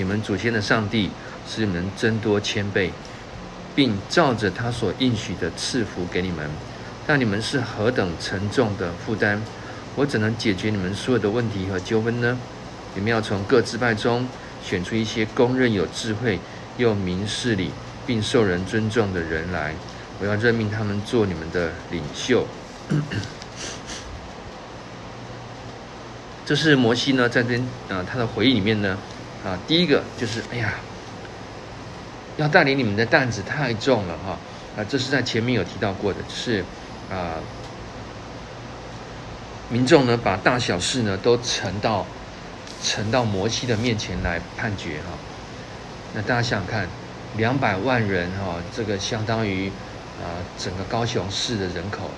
[0.02, 1.12] 你们祖先的上帝
[1.48, 2.92] 是你们增多千倍，
[3.76, 6.50] 并照着他所应许的赐福给你们。
[7.06, 9.40] 那你们是何等沉重的负担？
[9.96, 12.36] 我怎能解决你们所有的问题和纠纷呢？
[12.96, 14.28] 你们要从各支派中
[14.64, 16.40] 选出一些公认有智慧
[16.78, 17.70] 又明事理，
[18.08, 19.76] 并受人尊重的人来，
[20.20, 22.48] 我要任命他们做你们的领袖。
[26.44, 27.56] 这是摩西呢，在这
[27.88, 28.98] 啊他的回忆里面呢，
[29.46, 30.74] 啊，第一个就是哎呀，
[32.38, 34.38] 要带领你们的担子太重了哈，
[34.78, 36.64] 啊，这是在前面有提到过的，是
[37.10, 37.36] 啊，
[39.70, 42.06] 民众呢把大小事呢都呈到
[42.84, 45.18] 呈到摩西的面前来判决哈，
[46.14, 46.88] 那大家想想看。
[47.38, 49.70] 两百万人哈，这个相当于
[50.20, 52.12] 啊整个高雄市的人口。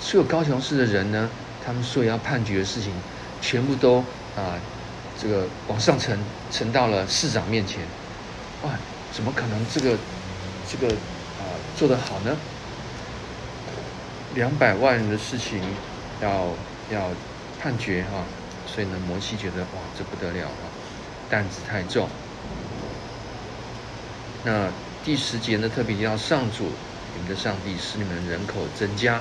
[0.00, 1.30] 所有高雄市的人呢，
[1.64, 2.90] 他们所要判决的事情，
[3.40, 3.98] 全部都
[4.34, 4.58] 啊
[5.20, 6.18] 这个往上呈
[6.50, 7.80] 呈到了市长面前。
[8.62, 8.70] 哇，
[9.12, 9.96] 怎么可能这个
[10.70, 11.42] 这个啊
[11.76, 12.36] 做得好呢？
[14.34, 15.60] 两百万人的事情
[16.20, 16.48] 要
[16.90, 17.10] 要
[17.60, 18.24] 判决哈，
[18.66, 20.64] 所以呢，摩西觉得哇，这不得了啊，
[21.30, 22.08] 担子太重。
[24.44, 24.68] 那
[25.04, 26.70] 第十节呢，特别要上主，
[27.14, 29.20] 你们的上帝使你们人口增加，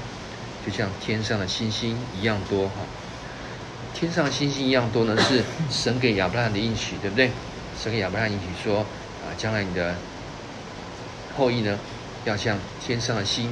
[0.65, 2.75] 就像天上的星星一样多哈。
[3.99, 7.31] 天上的星星一样多呢，是神给亚伯拉罕的应许，对不对？
[7.81, 9.95] 神给亚伯拉罕应许说啊，将来你的
[11.35, 11.79] 后裔呢，
[12.23, 13.51] 要像天上的星、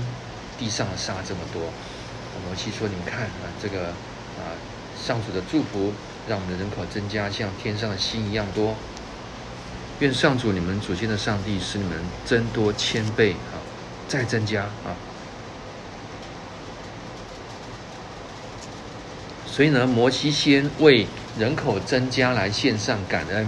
[0.59, 1.63] 地上的沙这么多。
[2.47, 3.87] 摩西说：“你们看啊，这个
[4.37, 4.53] 啊，
[4.95, 5.91] 上主的祝福，
[6.29, 8.75] 让我们的人口增加，像天上的星一样多。”
[9.97, 13.57] 愿上主你们祖先的上帝使你们增多千倍啊，
[14.07, 14.93] 再增加啊！
[19.55, 21.07] 所以呢，摩西先为
[21.39, 23.47] 人口增加来献上感恩，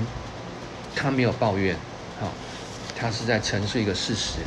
[0.95, 1.75] 他没有抱怨，
[2.21, 2.29] 哈，
[2.95, 4.37] 他是在陈述一个事实，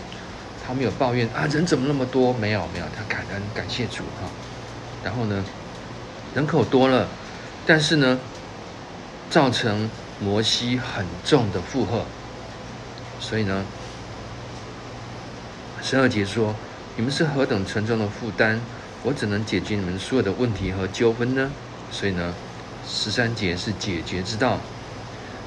[0.67, 2.33] 他没有抱怨啊，人怎么那么多？
[2.33, 4.31] 没有没有，他感恩感谢主哈。
[5.05, 5.45] 然后呢，
[6.35, 7.07] 人口多了，
[7.67, 8.19] 但是呢，
[9.29, 9.91] 造成。
[10.23, 12.05] 摩西很重的负荷，
[13.19, 13.65] 所以呢，
[15.81, 16.55] 十二节说
[16.95, 18.61] ：“你们是何等沉重的负担，
[19.03, 21.51] 我怎能解决你们所有的问题和纠纷呢？”
[21.91, 22.35] 所以呢，
[22.87, 24.59] 十三节是解决之道。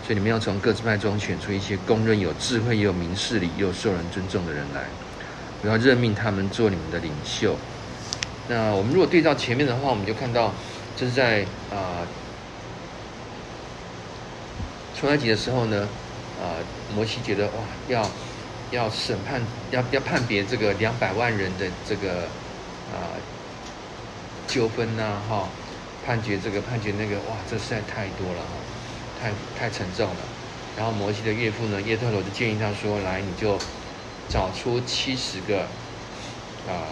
[0.05, 4.83] 所以你们要从各支派中选出一些公认有智慧、又有明事理、又受人尊重的人来，
[5.63, 7.55] 我要任命他们做你们的领袖。
[8.49, 10.53] 那我们如果对照前面的话，我们就看到
[10.95, 12.03] 这是在啊。
[12.03, 12.07] 呃
[14.95, 15.89] 出埃及的时候呢，
[16.39, 16.63] 啊、呃，
[16.95, 17.53] 摩西觉得哇，
[17.89, 18.09] 要
[18.71, 22.21] 要审判，要要判别这个两百万人的这个
[22.89, 23.19] 啊、呃、
[24.53, 25.49] 纠纷呐，哈、
[26.05, 28.53] 判决这个判决那个，哇，这实在太多了哈，
[29.19, 30.21] 太太沉重了。
[30.77, 33.57] 然后摩西的岳父呢，耶特罗就建议他说：“来，你就
[34.29, 35.61] 找出七十个
[36.69, 36.85] 啊、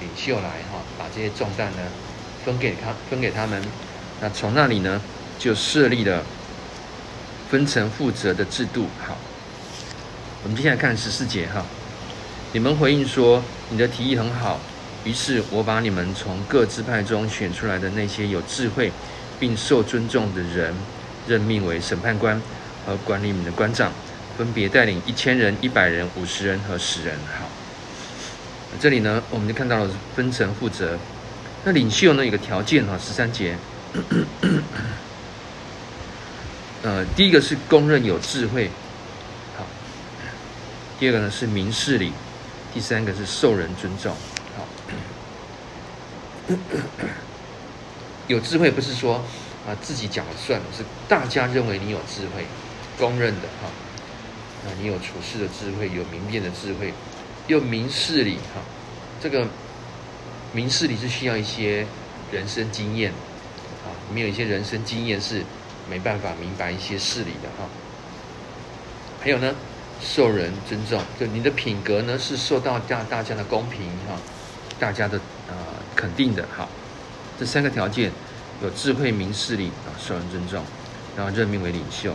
[0.00, 1.82] 领袖来哈、把这些重担呢
[2.42, 3.62] 分给他，分给他们。
[4.22, 4.98] 那从那里呢，
[5.38, 6.24] 就设立了。”
[7.50, 9.16] 分层负责的制度，好，
[10.42, 11.64] 我们接下来看十四节哈。
[12.52, 14.58] 你们回应说，你的提议很好，
[15.04, 18.90] 于是我把你们从各支派中选出来的那些有智慧
[19.38, 20.74] 并受尊重的人，
[21.28, 22.40] 任命为审判官
[22.86, 23.92] 和管理你们的官长，
[24.38, 27.16] 分别带领一千人、一百人、五十人和十人。
[27.38, 27.46] 好，
[28.80, 30.98] 这里呢，我们就看到了分层负责。
[31.64, 33.56] 那领袖呢，有个条件哈，十三节。
[36.82, 38.70] 呃，第一个是公认有智慧，
[39.56, 39.64] 好；
[40.98, 42.10] 第二个呢是明事理；
[42.72, 44.14] 第三个是受人尊重，
[48.28, 49.16] 有智慧不是说
[49.66, 52.44] 啊自己讲了算，是大家认为你有智慧，
[52.98, 53.68] 公认的哈。
[54.66, 56.92] 啊，你有处事的智慧，有明辨的智慧，
[57.46, 58.62] 又明事理哈。
[59.20, 59.46] 这个
[60.52, 61.86] 明事理是需要一些
[62.32, 63.12] 人生经验
[63.84, 65.42] 啊，没有一些人生经验是。
[65.86, 67.68] 没办法明白一些事理的哈，
[69.20, 69.54] 还有呢，
[70.00, 74.18] 受人尊重，就你的品格呢是受到大大家的公平哈，
[74.80, 75.20] 大家的
[75.94, 76.68] 肯定的哈，
[77.38, 78.10] 这三个条件
[78.62, 80.64] 有智慧、明事理啊，受人尊重，
[81.16, 82.14] 然后任命为领袖。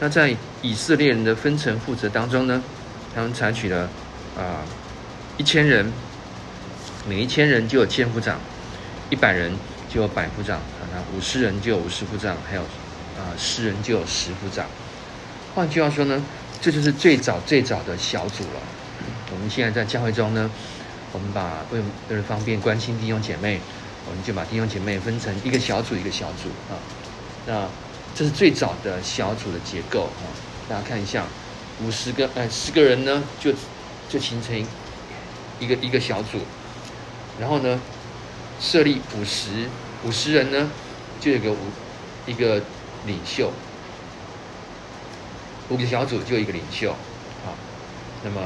[0.00, 2.62] 那在以色列人的分层负责当中呢，
[3.14, 3.88] 他们采取了
[4.36, 4.64] 啊
[5.36, 5.92] 一千人，
[7.06, 8.38] 每一千人就有千夫长，
[9.10, 9.52] 一百人
[9.88, 12.62] 就有百夫长啊，那五十人就有五十夫长，还有。
[13.18, 14.64] 啊，十人就有十夫长。
[15.52, 16.22] 换句话说呢，
[16.60, 18.60] 这就是最早最早的小组了。
[19.32, 20.48] 我们现在在教会中呢，
[21.12, 23.60] 我们把为为了方便关心弟兄姐妹，
[24.08, 26.76] 我们就把弟兄姐妹分成一个小组一个小组啊。
[27.46, 27.66] 那
[28.14, 30.28] 这是最早的小组的结构啊。
[30.68, 31.24] 大家看一下，
[31.82, 33.52] 五十个哎十个人呢，就
[34.08, 34.54] 就形成
[35.58, 36.38] 一个一个小组。
[37.40, 37.80] 然后呢，
[38.60, 39.68] 设立五十
[40.04, 40.70] 五十人呢，
[41.20, 41.56] 就有个五
[42.26, 42.60] 一个
[43.06, 43.52] 领袖，
[45.68, 46.90] 五个小组就一个领袖，
[47.46, 47.54] 啊，
[48.24, 48.40] 那么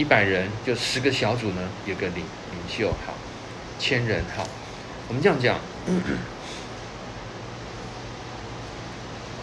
[0.00, 3.12] 一百人就十个小组呢，有个领领袖，好，
[3.78, 4.46] 千人好，
[5.08, 5.60] 我们这样讲，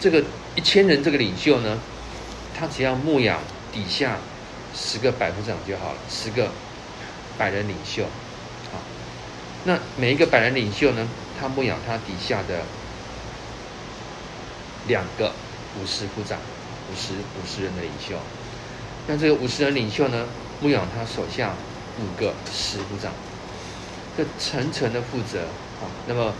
[0.00, 0.24] 这个
[0.56, 1.78] 一千人这个领袖呢，
[2.58, 3.38] 他只要牧养
[3.72, 4.16] 底下
[4.74, 6.50] 十个百夫长就好了，十个
[7.38, 8.02] 百人领袖，
[8.72, 8.80] 好，
[9.62, 11.06] 那每一个百人领袖呢，
[11.38, 12.64] 他牧养他底下的
[14.88, 15.32] 两个。
[15.80, 16.36] 五十夫长，
[16.90, 18.16] 五十五十人的领袖，
[19.06, 20.26] 那这个五十人领袖呢，
[20.60, 21.52] 牧养他手下
[22.00, 23.12] 五个十部长，
[24.16, 25.42] 这层层的负责
[25.80, 25.86] 啊。
[26.06, 26.32] 那么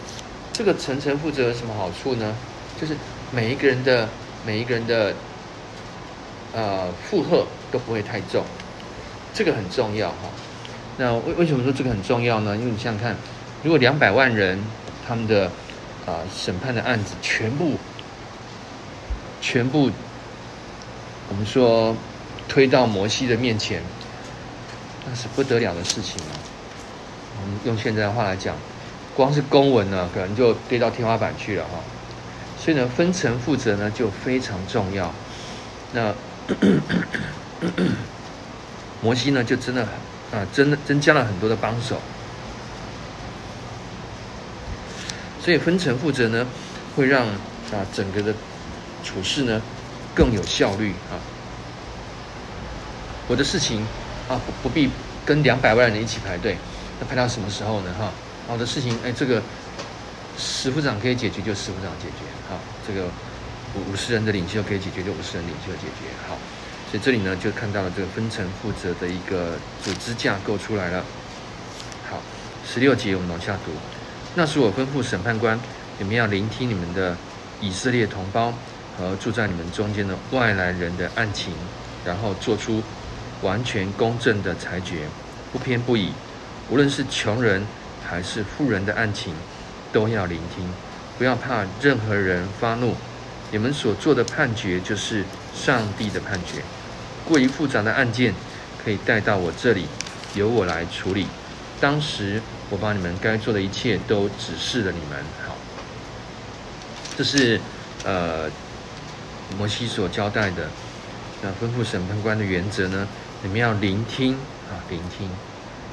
[0.52, 2.35] 这个层层负责有什么好处呢？
[2.81, 2.96] 就是
[3.33, 4.09] 每一个人的
[4.44, 5.14] 每一个人的
[6.52, 8.44] 呃负荷都不会太重，
[9.35, 10.31] 这个很重要哈。
[10.96, 12.57] 那为为什么说这个很重要呢？
[12.57, 13.16] 因为你想想看，
[13.62, 14.59] 如果两百万人
[15.07, 15.50] 他们的
[16.07, 17.76] 啊、审判的案子全部。
[19.40, 19.88] 全部，
[21.28, 21.94] 我们说
[22.48, 23.81] 推到摩西的面前，
[25.09, 26.33] 那是不得了的事情啊！
[27.40, 28.55] 我们用现在的话来讲，
[29.16, 31.81] 光是公文呢，可能就堆到天花板去了哈。
[32.59, 35.12] 所以呢，分层负责呢就非常重要。
[35.92, 36.14] 那
[39.01, 39.83] 摩西呢，就真的
[40.33, 42.01] 啊，真的增加了很多的帮手。
[45.40, 46.47] 所以分层负责呢，
[46.97, 48.35] 会让啊整个的。
[49.05, 49.62] 处事呢
[50.12, 51.16] 更有效率啊！
[53.29, 53.87] 我的事情
[54.29, 54.91] 啊不不必
[55.27, 56.57] 跟两百万人一起排队，
[57.01, 57.95] 那排到什么时候呢？
[57.99, 58.12] 哈，
[58.47, 59.43] 好的事情哎，这个
[60.38, 63.07] 十副长可以解决就十副长解决，好，这个
[63.75, 66.37] 五五十人的领袖可以解决就五十人领袖解决，好，
[66.91, 71.05] 所以这里呢就看到了这个分层负责的一个组织架构出来了。
[72.09, 72.21] 好，
[72.67, 73.73] 十六节我们往下读，
[74.35, 75.59] 那时我吩咐审判官，
[75.99, 77.17] 你们要聆听你们的
[77.61, 78.53] 以色列同胞。
[78.99, 81.53] 和住在你们中间的外来人的案情，
[82.05, 82.83] 然后做出
[83.42, 85.09] 完全公正的裁决，
[85.53, 86.12] 不偏不倚。
[86.70, 87.66] 无论是穷人
[88.07, 89.35] 还是富人的案情，
[89.92, 90.68] 都要聆听，
[91.16, 92.94] 不要怕任何人发怒。
[93.51, 95.24] 你们所做的判决就是
[95.55, 96.62] 上帝的判决。
[97.24, 98.35] 过于复杂的案件，
[98.83, 99.87] 可以带到我这里，
[100.35, 101.27] 由我来处理。
[101.81, 105.18] 当时我把你们该做的一切都指示了你们。
[105.46, 105.57] 好，
[107.16, 107.61] 这是
[108.05, 108.51] 呃。
[109.57, 110.68] 摩西所交代的，
[111.40, 113.09] 那吩咐审判官的原则呢？
[113.42, 114.35] 你们要聆听
[114.68, 115.29] 啊，聆听，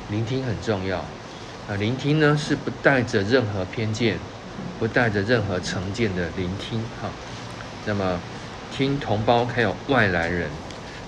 [0.09, 1.75] 聆听很重要啊。
[1.77, 4.17] 聆听呢是不带着任何偏见，
[4.79, 7.09] 不带着任何成见的聆听哈。
[7.85, 8.19] 那么
[8.75, 10.49] 听同胞还有外来人，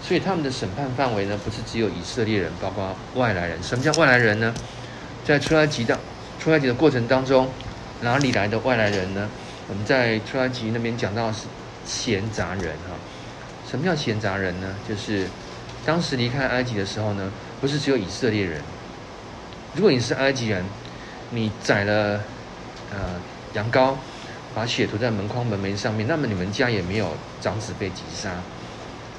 [0.02, 3.62] 所以他们的审判范围呢，不是只有以色列人，包括外来人。
[3.64, 4.54] 什么叫外来人呢？
[5.26, 6.00] 在出埃及的
[6.40, 7.50] 出埃及的过程当中，
[8.02, 9.30] 哪里来的外来人呢？
[9.68, 11.48] 我们在出埃及那边讲到是。
[11.88, 12.92] 闲杂人哈，
[13.66, 14.76] 什么叫闲杂人呢？
[14.86, 15.26] 就是
[15.88, 18.62] 当时离开埃及的时候呢，不是只有以色列人。
[19.74, 20.66] 如果你是埃及人，
[21.30, 22.20] 你宰了
[22.92, 23.16] 呃
[23.54, 23.94] 羊羔，
[24.54, 28.32] 把血涂在门框门楣上面，那么你们家也没有长子被击杀。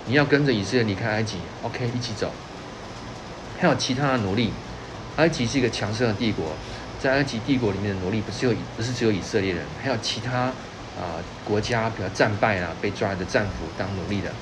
[0.04, 2.31] 你要跟着以色列离开埃及，OK，一起走。
[3.59, 4.52] 还有其他的奴隶，
[5.16, 6.52] 埃及是一个强盛的帝国，
[7.00, 10.52] 在埃及帝国里面的奴隶不是有不是只有以色列人，还有其他。
[10.98, 14.33] 啊、国家比较战败啊，被抓来的战俘当奴隶的，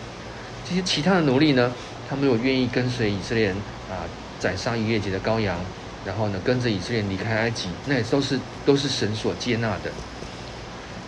[0.67, 1.71] 这些其他的奴隶呢，
[2.09, 3.57] 他们如果愿意跟随以色列人
[3.91, 4.07] 啊，
[4.39, 5.59] 宰杀逾越节的羔羊，
[6.05, 9.91] 然后呢，跟着以色列人离开埃及，那也都是都是神所接纳的。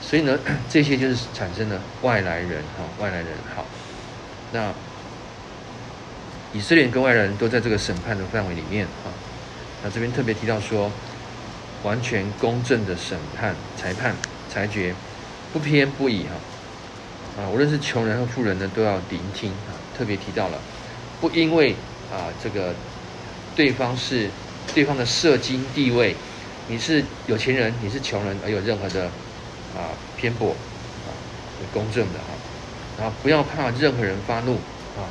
[0.03, 3.65] 所以呢， 这些就是产生了外来人哈，外来人好。
[4.53, 4.73] 那
[6.53, 9.13] 以色列跟外来人都在这个审判的范围里面啊。
[9.85, 10.91] 那这边特别提到说，
[11.83, 14.15] 完全公正的审判、裁判、
[14.51, 14.95] 裁决。
[15.53, 19.73] 不偏不倚哈，啊，无论是穷人和富人呢，都要聆听啊。
[19.97, 20.61] 特别提到了，
[21.21, 21.73] 不因为
[22.13, 22.75] 啊这个
[23.57, 24.31] 对方是
[24.75, 26.15] 对方的社经地位，
[26.69, 29.05] 你是有钱人，你是穷人，而有任何的
[29.75, 31.09] 啊偏颇啊，
[31.73, 32.27] 公正的哈，
[32.99, 34.55] 然后不要怕任何人发怒
[34.97, 35.07] 啊。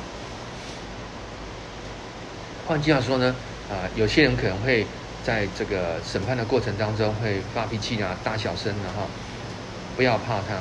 [2.66, 3.34] 换句话说呢，
[3.68, 4.86] 啊，有些人可能会
[5.24, 9.06] 在这个审判的过程当中会发脾气啊，大小声的哈。
[9.96, 10.54] 不要怕他，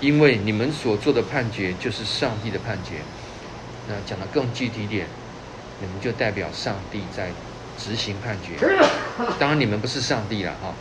[0.00, 3.00] 因为你们所做的判决就是上帝的判决。
[3.88, 5.06] 那讲得更具体一点，
[5.80, 7.30] 你们就代表上帝在
[7.78, 8.54] 执行判决。
[9.38, 10.74] 当然，你们不是上帝了哈，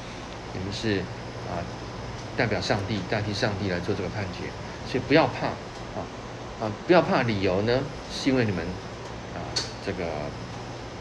[0.53, 0.99] 你们是
[1.49, 1.59] 啊，
[2.37, 4.47] 代表上帝，代替上帝来做这个判决。
[4.89, 6.05] 所以不要怕，啊
[6.61, 7.23] 啊，不要怕。
[7.23, 8.65] 理由呢，是因为你们
[9.35, 9.43] 啊，
[9.85, 10.05] 这个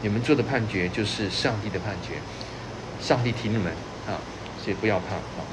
[0.01, 2.15] 你们做的判决就是上帝的判决，
[3.01, 3.71] 上帝听你们
[4.07, 4.19] 啊，
[4.61, 5.45] 所以不要怕啊。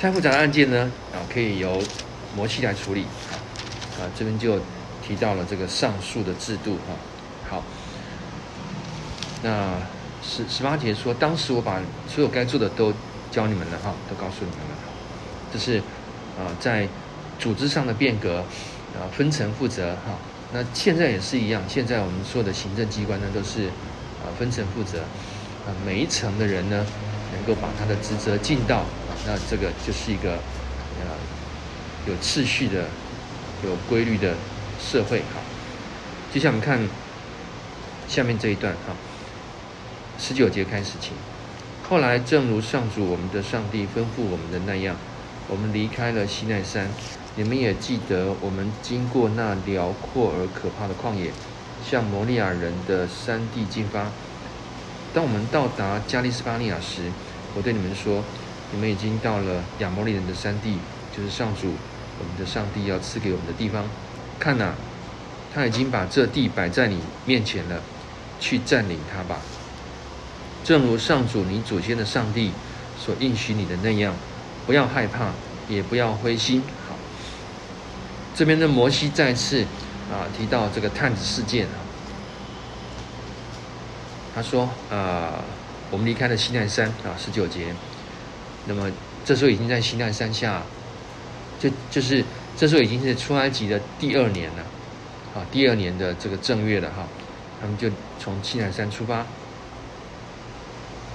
[0.00, 1.78] 太复杂的案件呢啊，可以由
[2.34, 3.36] 摩西来处理啊
[4.00, 4.58] 啊，这边就
[5.06, 6.96] 提到了这个上诉的制度啊。
[7.50, 7.62] 好，
[9.42, 9.74] 那
[10.22, 11.78] 十十八节说，当时我把
[12.08, 12.94] 所有该做的都
[13.30, 14.76] 教你们了哈，都告诉你们了。
[15.52, 15.76] 这是
[16.38, 16.88] 啊，在
[17.38, 18.38] 组织上的变革
[18.94, 20.16] 啊，分层负责哈。
[20.54, 23.66] 那现在也是一样，现在我们说的行政机关呢，都是
[24.24, 25.00] 啊分层负责
[25.66, 26.86] 啊，每一层的人呢，
[27.34, 28.86] 能够把他的职责尽到，
[29.30, 31.06] 那这个就是一个呃
[32.04, 32.86] 有秩序的、
[33.62, 34.34] 有规律的
[34.80, 35.40] 社会哈。
[36.32, 36.80] 接下来我们看
[38.08, 38.92] 下面这一段哈，
[40.18, 41.12] 十九节开始请。
[41.88, 44.96] 后来，正如上主我们的上帝吩咐我们的那样，
[45.46, 46.88] 我们离开了西奈山。
[47.36, 51.30] 你们也记得，我们经过那辽阔而可怕的旷野，
[51.88, 54.10] 向摩利亚人的山地进发。
[55.14, 57.12] 当我们到达加利斯巴尼亚时，
[57.54, 58.24] 我对你们说：
[58.72, 60.78] 你们已经到了亚摩利人的山地，
[61.16, 61.74] 就是上主
[62.18, 63.84] 我们的上帝要赐给我们的地方。
[64.38, 64.74] 看哪，
[65.52, 67.82] 他已经把这地摆在你面前了，
[68.38, 69.40] 去占领它吧。
[70.62, 72.52] 正如上主你祖先的上帝
[72.98, 74.14] 所应许你的那样，
[74.66, 75.30] 不要害怕，
[75.68, 76.62] 也不要灰心。
[76.88, 76.94] 好，
[78.34, 79.62] 这边的摩西再次
[80.12, 81.80] 啊提到这个探子事件啊，
[84.34, 85.42] 他说啊，
[85.90, 87.74] 我们离开了西奈山啊，十九节，
[88.72, 88.88] 那么
[89.24, 90.62] 这时候已经在西奈山下，
[91.58, 92.24] 就就是
[92.56, 94.62] 这时候已经是出埃及的第二年了，
[95.34, 97.08] 啊，第二年的这个正月了哈，
[97.60, 97.90] 他们就
[98.20, 99.26] 从西奈山出发。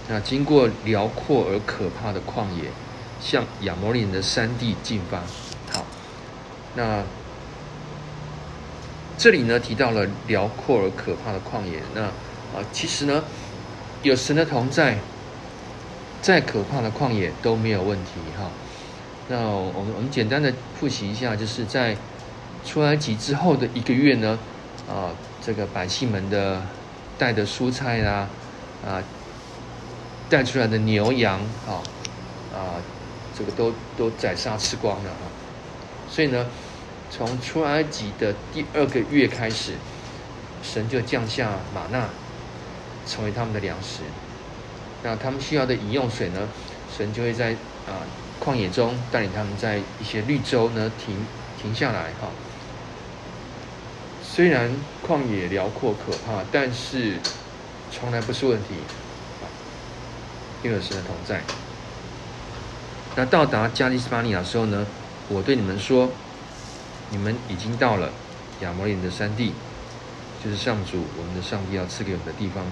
[0.09, 2.69] 那经过辽阔而可怕的旷野，
[3.21, 5.19] 向亚摩利人的山地进发。
[5.71, 5.85] 好，
[6.75, 7.03] 那
[9.17, 11.81] 这里呢提到了辽阔而可怕的旷野。
[11.93, 13.23] 那啊，其实呢，
[14.03, 14.99] 有神的同在，
[16.25, 18.49] 再可怕的旷野都没有问题哈。
[19.27, 21.95] 那我们我们简单的复习一下，就是在
[22.65, 24.39] 出埃及之后的一个月呢，
[24.89, 26.63] 啊，这个百姓们的
[27.15, 28.27] 带的蔬菜啊，
[28.83, 29.03] 啊。
[30.27, 31.85] 带出来的牛羊啊
[32.51, 32.81] 啊，
[33.37, 35.29] 这个都都宰杀吃光了啊！
[36.09, 36.47] 所以呢，
[37.11, 39.73] 从出埃及的第二个月开始，
[40.63, 42.09] 神就降下玛纳，
[43.05, 43.99] 成为他们的粮食。
[45.05, 46.49] 那他们需要的饮用水呢，
[46.97, 47.51] 神就会在
[47.85, 48.01] 啊
[48.43, 51.15] 旷野中带领他们在一些绿洲呢停
[51.61, 52.27] 停下来哈。
[54.23, 54.71] 虽然
[55.07, 57.19] 旷野辽阔可怕，但是
[57.91, 58.73] 从来不是问题。
[60.63, 61.39] 因为神的同在。
[63.15, 64.87] 那到达加利斯巴尼亚的时候呢，
[65.29, 66.09] 我对你们说，
[67.11, 68.09] 你们已经到了
[68.61, 69.53] 亚摩利人的山地，
[70.43, 72.65] 就是上主我们的上帝要赐给我们的地方。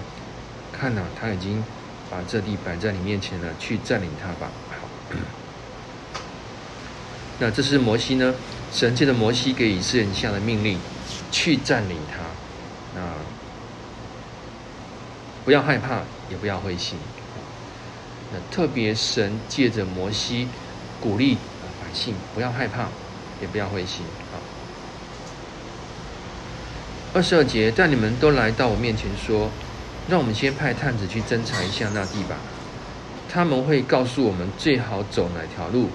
[0.72, 1.62] 看呐、他已经
[2.10, 4.50] 把这地摆在你面前了，去占领它吧。
[4.70, 4.88] 好。
[7.40, 8.32] 那这是摩西呢，
[8.72, 10.78] 神借着摩西给以色列人下的命令，
[11.32, 12.18] 去占领它。
[12.94, 13.02] 那
[15.44, 16.96] 不要害怕，也不要灰心。
[18.32, 20.48] 那特别神借着摩西
[21.00, 22.88] 鼓励百姓不要害怕，
[23.40, 24.38] 也不要灰心啊。
[27.12, 29.50] 二十二节，但你们都来到我面前说，
[30.08, 32.36] 让我们先派探子去侦查一下那地吧。
[33.28, 35.88] 他们会告诉我们最好走哪条路，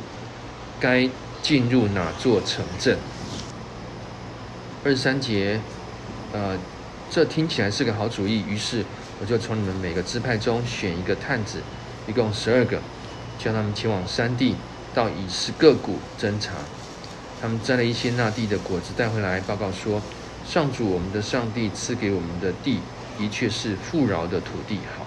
[0.79, 1.09] 该
[1.41, 2.97] 进入哪座城镇。
[4.83, 5.59] 二三节，
[6.33, 6.57] 呃，
[7.09, 8.83] 这听起来是个好主意，于是
[9.21, 11.61] 我就从你们每个支派中选一个探子。
[12.07, 12.79] 一共十二个，
[13.37, 14.55] 叫他们前往山地，
[14.93, 16.53] 到以实各谷侦查。
[17.39, 20.01] 他们摘了一些那地的果子带回来，报告说：
[20.45, 22.79] 上主我们的上帝赐给我们的地，
[23.19, 24.79] 的确是富饶的土地。
[24.97, 25.05] 好，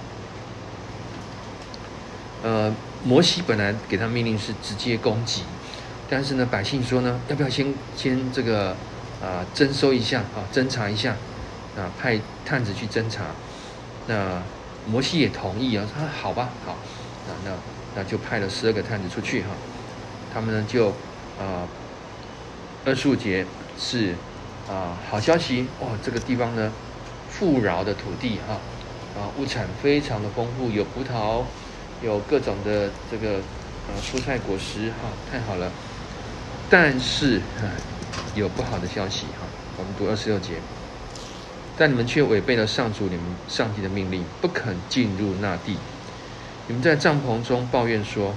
[2.43, 5.43] 呃，摩西本来给他命令是直接攻击，
[6.09, 8.77] 但是呢，百姓说呢，要不要先先这个
[9.23, 11.17] 啊征收一下啊，侦查一下
[11.77, 13.25] 啊，派探子去侦查。
[14.07, 14.43] 那。
[14.85, 16.77] 摩西也同意啊，他说好吧，好，
[17.29, 17.57] 那那
[17.95, 19.51] 那就派了十二个探子出去哈，
[20.35, 20.89] 他们呢就
[21.39, 21.63] 啊
[22.85, 23.47] 二十五节
[23.79, 24.17] 是
[24.69, 26.73] 啊好消息哦，这个地方呢
[27.33, 28.55] 富饶的土地哈
[29.19, 31.43] 啊物产非常的丰富，有葡萄，
[32.03, 33.41] 有各种的这个
[33.89, 35.73] 呃蔬菜果实哈，太好了，
[36.71, 37.41] 但是
[38.35, 39.47] 有不好的消息哈，
[39.79, 40.55] 我们读二十六节。
[41.77, 45.79] 但你们却违背了上主你们上帝的命令，不肯进入那地。
[46.69, 48.35] 你们在帐篷中抱怨说：“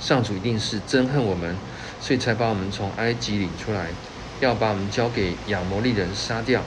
[0.00, 1.54] 上主一定是憎恨我们，
[2.00, 3.88] 所以才把我们从埃及领出来，
[4.40, 6.62] 要把我们交给亚摩利人杀掉。”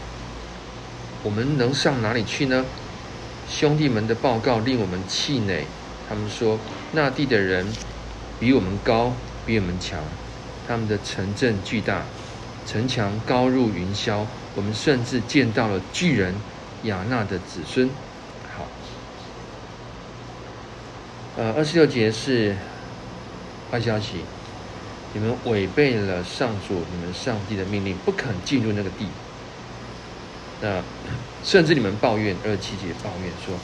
[1.24, 2.66] 我们能上哪里去呢？
[3.50, 5.66] 兄弟们的报告令我们气馁。
[6.08, 6.58] 他们说，
[6.94, 7.66] 那地的人
[8.40, 9.14] 比我们高，
[9.46, 10.00] 比我们强。
[10.68, 12.04] 他们的城镇巨大，
[12.66, 14.26] 城墙高入云霄。
[14.56, 16.34] 我们甚至见到了巨人
[16.84, 17.90] 亚衲的子孙。
[18.58, 18.68] 好，
[21.38, 22.56] 呃，二十六节是
[23.70, 24.18] 坏消息，
[25.14, 29.08] 你们违背了上主你们上帝的命令，不肯进入那个地。
[30.62, 30.82] 那
[31.44, 33.56] 甚至你们抱怨，二七节抱怨说，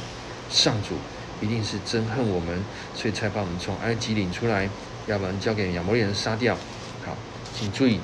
[0.50, 0.96] 上主
[1.40, 2.64] 一定是憎恨我们，
[2.96, 4.68] 所以才把我们从埃及领出来，
[5.06, 6.56] 要不然交给亚摩利人杀掉。
[7.06, 7.16] 好，
[7.56, 8.00] 请注意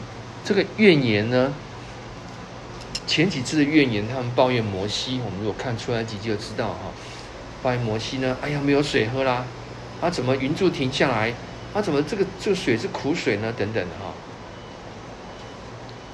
[0.46, 1.52] 这个怨言呢，
[3.08, 6.92] 前几次的怨言，他们抱怨摩西，我们如果看出埃及记就知道哈，
[7.64, 9.46] 抱怨摩西呢，哎呀，没有水喝啦，
[10.02, 11.34] 啊，怎么云柱停下来？
[11.74, 13.52] 啊，怎么这个这个水是苦水呢？
[13.58, 14.14] 等等哈，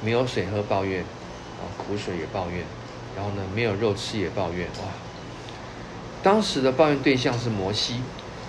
[0.02, 1.04] 没有水喝抱怨。
[1.60, 2.64] 啊，苦水也抱怨，
[3.16, 4.68] 然后呢，没有肉吃也抱怨。
[4.80, 4.86] 哇，
[6.24, 8.01] 当时的抱怨对象是摩西，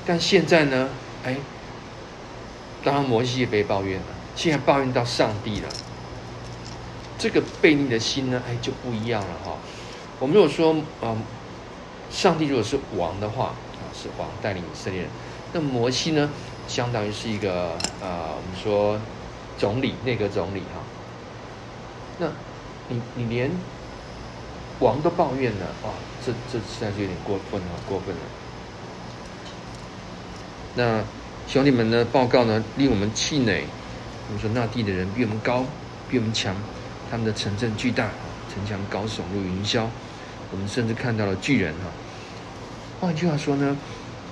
[0.07, 0.89] 但现在呢，
[1.25, 1.37] 哎，
[2.83, 5.69] 当然摩西也被抱怨了，现在抱怨到上帝了。
[7.19, 9.59] 这个悖逆的心呢，哎，就不一样了哈。
[10.19, 11.23] 我们如果说，嗯，
[12.11, 15.11] 上帝如果是王的话，啊，是王带领以色列人，
[15.53, 16.31] 那摩西呢，
[16.67, 18.99] 相当于是一个，呃，我们说
[19.59, 20.81] 总理，内阁总理哈。
[22.19, 22.27] 那
[22.91, 23.51] 你你连
[24.81, 28.21] 王都抱怨了啊，这这实在是有点过分了，过分了。
[30.75, 31.03] 那
[31.47, 32.05] 兄弟们呢？
[32.13, 33.65] 报告呢，令我们气馁。
[34.29, 35.65] 我们说那地的人比我们高，
[36.09, 36.55] 比我们强，
[37.11, 38.11] 他们的城镇巨大，
[38.53, 39.87] 城墙高耸入云霄。
[40.53, 41.91] 我们甚至看到了巨人哈。
[43.01, 43.77] 换句话说呢，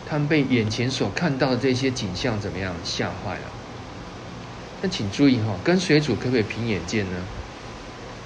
[0.08, 3.50] 他们被眼前所看到的这些景象怎么样吓坏了？
[4.80, 7.16] 但请注意哈，跟随主可不可以凭眼见呢？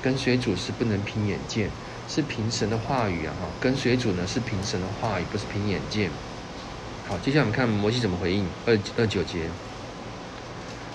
[0.03, 1.70] 跟随主是不能凭眼见，
[2.09, 3.32] 是凭神的话语啊！
[3.40, 6.11] 哈，跟随主呢是凭神的话语，不是凭眼见。
[7.09, 9.48] 好，接下来我们看摩西怎么回应二二九节。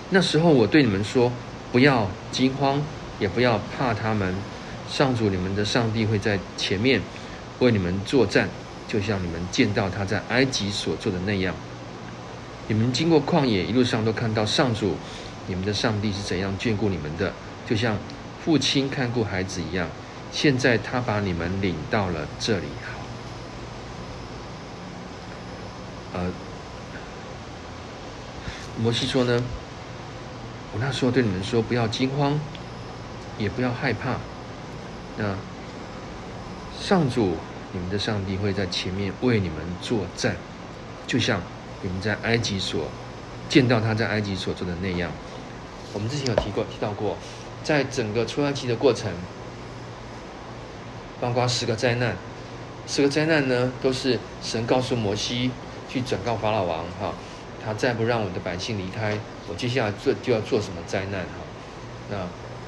[0.09, 1.31] 那时候我对你们说，
[1.71, 2.81] 不要惊慌，
[3.17, 4.35] 也不要怕他们。
[4.89, 7.01] 上主你们的上帝会在前面
[7.59, 8.49] 为你们作战，
[8.89, 11.55] 就像你们见到他在埃及所做的那样。
[12.67, 14.95] 你们经过旷野，一路上都看到上主
[15.47, 17.31] 你们的上帝是怎样眷顾你们的，
[17.65, 17.97] 就像。
[18.47, 19.89] 父亲看顾孩子一样，
[20.31, 22.67] 现在他把你们领到了这里。
[22.81, 22.93] 好，
[26.13, 26.31] 呃，
[28.81, 29.43] 摩西说呢，
[30.71, 32.39] 我那时候对你们说，不要惊慌，
[33.37, 34.15] 也不要害怕。
[35.17, 35.35] 那
[36.79, 37.35] 上主
[37.73, 40.37] 你们的上帝会在前面为你们作战，
[41.05, 41.41] 就像
[41.81, 42.89] 你们在埃及所
[43.49, 45.11] 见到他在埃及所做的那样。
[45.91, 47.17] 我们之前有提过，提到过。
[47.67, 49.11] 在整个出埃及的过程，
[51.19, 52.15] 包括十个灾难，
[52.87, 55.51] 十个灾难呢，都是神告诉摩西
[55.89, 57.13] 去转告法老王哈，
[57.61, 61.43] 他再不让我的百姓离开，我接下来做就要做什么灾难哈。
[62.09, 62.15] 那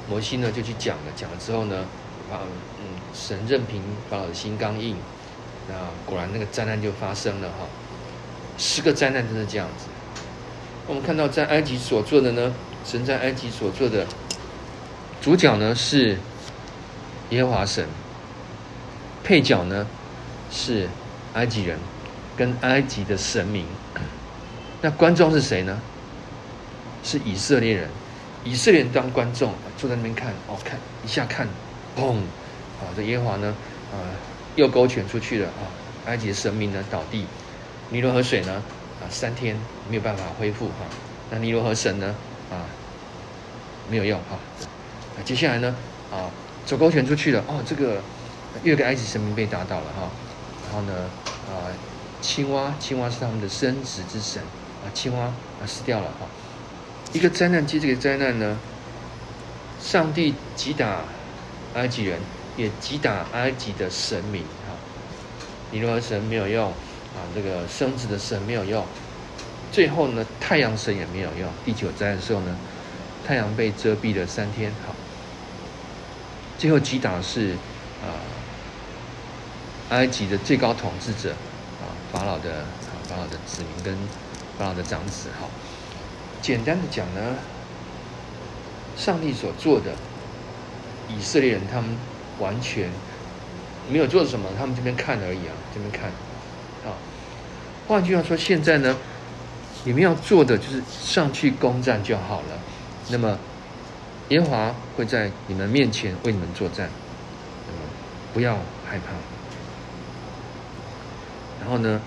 [0.10, 1.86] 摩西呢就去讲了，讲了之后呢，
[2.30, 2.44] 啊
[2.82, 4.98] 嗯，神任凭法老的心刚硬，
[5.70, 5.76] 那
[6.06, 7.66] 果然那个灾难就发生了哈。
[8.58, 9.86] 十个灾难真是这样子。
[10.88, 14.06] 我们看到在埃及所做的呢，神在埃及所做的。
[15.22, 16.18] 主角呢是
[17.30, 17.88] 耶和华神，
[19.24, 19.86] 配角呢
[20.52, 20.88] 是
[21.34, 21.78] 埃及人
[22.38, 23.66] 跟埃及的神明。
[24.82, 25.82] 那观众是谁呢？
[27.04, 27.90] 是以色列人。
[28.46, 31.46] 以色列人当观众，坐在那边看，哦，看一下看，
[31.98, 32.16] 砰！
[32.80, 33.54] 啊，这耶和华呢，
[33.92, 34.00] 啊，
[34.56, 35.68] 又勾拳出去了啊！
[36.06, 37.26] 埃及的神明呢倒地，
[37.90, 38.64] 尼罗河水呢，
[39.02, 39.60] 啊，三天
[39.90, 40.86] 没有办法恢复哈。
[41.30, 42.16] 那尼罗河神呢，
[42.50, 42.64] 啊，
[43.90, 44.40] 没有用哈。
[45.24, 45.76] 接下来呢，
[46.12, 46.30] 啊，
[46.66, 48.02] 走勾拳出去了哦，这个
[48.64, 50.10] 又一个埃及神明被打倒了哈，
[50.66, 50.94] 然后呢，
[51.48, 51.70] 啊，
[52.22, 54.42] 青蛙，青蛙是他们的生殖之神
[54.84, 56.26] 啊，青蛙啊死掉了哈，
[57.14, 58.58] 一个灾难接这个灾难呢，
[59.82, 61.02] 上帝击打
[61.76, 62.20] 埃及人，
[62.58, 64.74] 也击打埃及的神明哈，
[65.72, 68.86] 尼罗河神没有用啊，这个生殖的神没有用，
[69.72, 72.56] 最后呢，太阳神也没有用，第九灾的时候呢，
[73.28, 74.96] 太阳被遮蔽了三天哈。
[76.60, 77.54] 最后击打的是
[78.04, 78.20] 啊，
[79.92, 83.96] 埃及的最高统治者啊，法老的啊，法老的子民跟
[84.58, 85.30] 法老的长子。
[85.40, 85.48] 哈，
[86.42, 87.36] 简单的讲呢，
[88.98, 89.94] 上帝所做的，
[91.08, 91.92] 以色列人他们
[92.40, 92.90] 完全
[93.90, 96.10] 没有做什么，他们这边看而已啊，这边看。
[96.84, 96.92] 啊，
[97.88, 98.98] 换句话说，现在呢，
[99.86, 102.60] 你们要做的就是上去攻占就好了。
[103.08, 103.40] 那么。
[104.30, 106.90] 耶和华会在你们面前为你们作战，
[108.34, 108.56] 不要
[108.88, 109.06] 害怕。
[111.60, 112.00] 然后呢，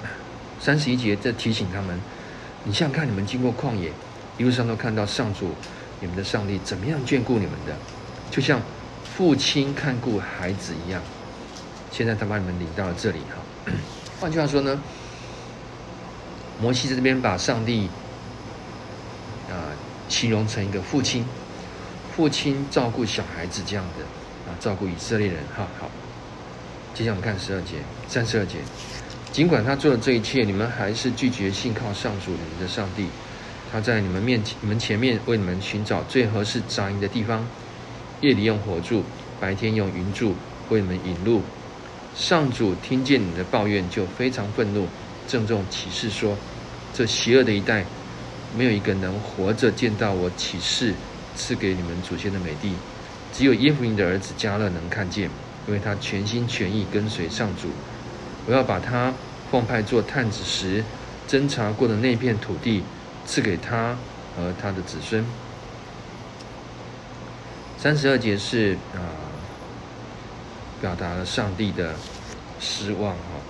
[0.61, 2.01] 三十一节在提醒他们：
[2.65, 3.93] 你想想看，你们经过旷野，
[4.39, 5.51] 一路上都看到上主，
[6.01, 7.77] 你们的上帝怎么样眷顾你们的，
[8.31, 8.61] 就像
[9.05, 11.03] 父亲看顾孩子一样。
[11.91, 13.73] 现在他把你们领到了这里哈。
[14.21, 14.81] 换句话说呢，
[16.61, 17.89] 摩西在这边把上帝
[19.51, 19.75] 啊
[20.09, 21.25] 形容成一个父亲，
[22.15, 24.05] 父亲照顾小孩子这样的
[24.51, 25.67] 啊，照顾以色列人哈。
[25.81, 25.91] 好，
[26.95, 28.59] 接下来我们看十二节、三十二节。
[29.33, 33.07] 尽管他做了这一切，你们还是拒绝信靠上主你们的上帝。
[33.73, 37.47] 他在你们面前、你们前面为你们寻找最合适扎营的地方，
[38.21, 39.03] 夜里用火柱，
[39.41, 40.35] 白天用云柱
[40.69, 41.41] 为你们引路。
[42.15, 44.87] 上主听见你的抱怨，就非常愤怒，
[45.27, 46.37] 郑重启示说：
[46.93, 47.87] 这邪恶的一代，
[48.55, 50.93] 没有一个能活着见到我启示
[51.35, 52.75] 赐给你们祖先的美地。
[53.33, 55.31] 只有耶孚营的儿子加勒能看见，
[55.67, 57.69] 因为他全心全意跟随上主。
[58.47, 59.15] 我要把他
[59.51, 60.85] 奉派做探子时
[61.29, 62.83] 侦察过的那片土地
[63.25, 63.97] 赐给他
[64.37, 65.25] 和他的子孙。
[67.79, 69.01] 三十二节是啊，
[70.81, 71.95] 表达了上帝的
[72.61, 73.41] 失望哈。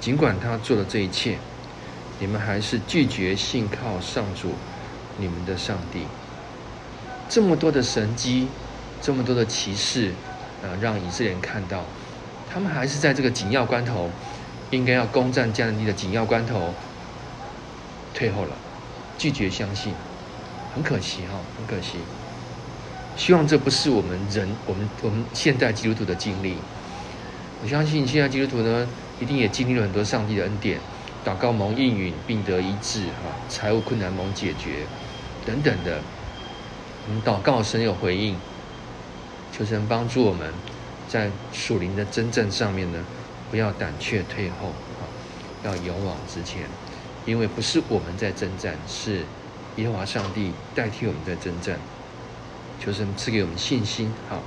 [0.00, 1.38] 尽管他做了这一切，
[2.20, 4.52] 你们还是拒绝信靠上主
[5.18, 6.06] 你们的上帝。
[7.28, 8.48] 这么多的神迹，
[9.00, 10.12] 这么多的奇事
[10.62, 11.84] 啊，让以色列人看到。
[12.52, 14.08] 他们还是在这个紧要关头，
[14.70, 16.72] 应该要攻占迦南地的紧要关头，
[18.14, 18.56] 退后了，
[19.18, 19.92] 拒绝相信，
[20.72, 21.98] 很可惜哈，很可惜。
[23.16, 26.56] 希望这不是我们人，我们我们现代基督徒的经历。
[27.62, 28.86] 我相信现在基督徒呢，
[29.18, 30.78] 一定也经历了很多上帝的恩典，
[31.24, 34.86] 祷告蒙应允，病得医治，哈，财务困难蒙解决，
[35.44, 36.00] 等等的。
[37.06, 38.36] 我们祷告神有回应，
[39.52, 40.52] 求神帮助我们。
[41.06, 43.04] 在属灵的征战上面呢，
[43.50, 45.06] 不要胆怯退后啊，
[45.62, 46.62] 要勇往直前，
[47.26, 49.22] 因为不是我们在征战，是
[49.76, 51.78] 耶和华上帝代替我们在征战。
[52.80, 54.12] 求神赐给我们信心。
[54.28, 54.42] 好，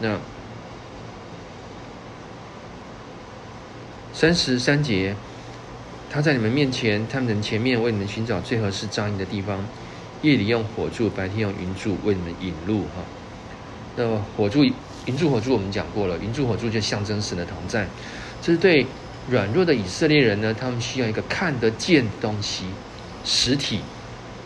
[0.00, 0.18] 那
[4.12, 5.14] 三十三节，
[6.10, 9.64] 他在你们面前，他们前面为你们寻找最合适扎营的地方，
[10.22, 12.82] 夜里用火柱，白天用云柱为你们引路。
[12.94, 13.02] 哈，
[13.96, 14.64] 那火柱。
[15.06, 17.86] 云柱火柱我们讲过了，云柱火柱就象征神的同在，
[18.42, 18.84] 这是对
[19.30, 22.64] 软弱的以色列人呢，他们需要一个看得见的东西，
[23.24, 23.82] 实体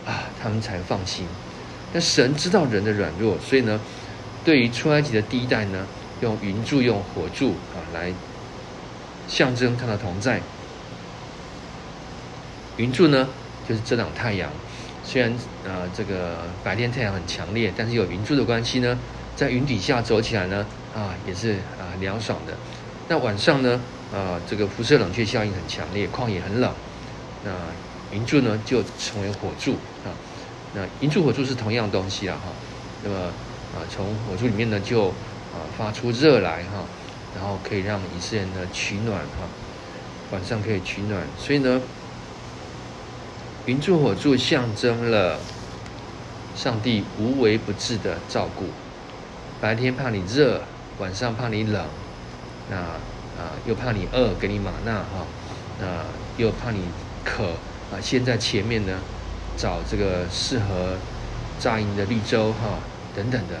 [0.05, 1.25] 啊，他们才放心。
[1.93, 3.81] 那神知道人的软弱，所以呢，
[4.45, 5.87] 对于出埃及的第一代呢，
[6.21, 8.13] 用云柱用火柱啊来
[9.27, 10.41] 象征他的同在。
[12.77, 13.27] 云柱呢
[13.67, 14.51] 就是遮挡太阳，
[15.11, 15.29] 虽然
[15.65, 18.97] 呃这个白天太阳很强烈，但是有云柱的关系呢。
[19.35, 22.53] 在云底下走起来呢，啊，也是啊凉爽的。
[23.09, 23.81] 那晚上呢，
[24.13, 26.71] 啊，这个辐射冷却效应很强烈，旷野很冷。
[27.43, 27.51] 那
[28.15, 29.73] 云柱呢，就成为火柱
[30.05, 30.15] 啊。
[30.73, 32.51] 那云柱火柱是同样东西啊，哈。
[33.03, 33.17] 那么
[33.73, 36.85] 啊，从火柱里面呢，就啊发出热来哈，
[37.35, 39.49] 然后可以让以色列人呢取暖哈。
[40.31, 41.81] 晚上可以取暖，所以呢，
[43.67, 45.39] 云柱火柱象征了
[46.55, 48.65] 上帝无微不至的照顾。
[49.59, 50.61] 白天怕你热，
[50.97, 51.85] 晚上怕你冷，
[52.71, 55.27] 那啊又怕你饿，给你玛纳哈，
[55.79, 55.85] 那
[56.37, 56.79] 又怕你
[57.23, 57.51] 渴
[57.93, 58.97] 啊，先在前面呢
[59.55, 60.95] 找这个适合
[61.59, 62.79] 扎营的绿洲哈
[63.15, 63.59] 等等的。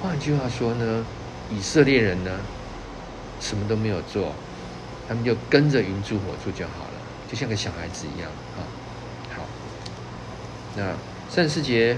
[0.00, 1.04] 换句话说呢，
[1.50, 2.30] 以色列人呢
[3.40, 4.32] 什么都没有做，
[5.06, 8.30] 他们就跟着云柱火柱就好了，就像个小孩子一样。
[10.76, 10.92] 那
[11.28, 11.96] 三十四节。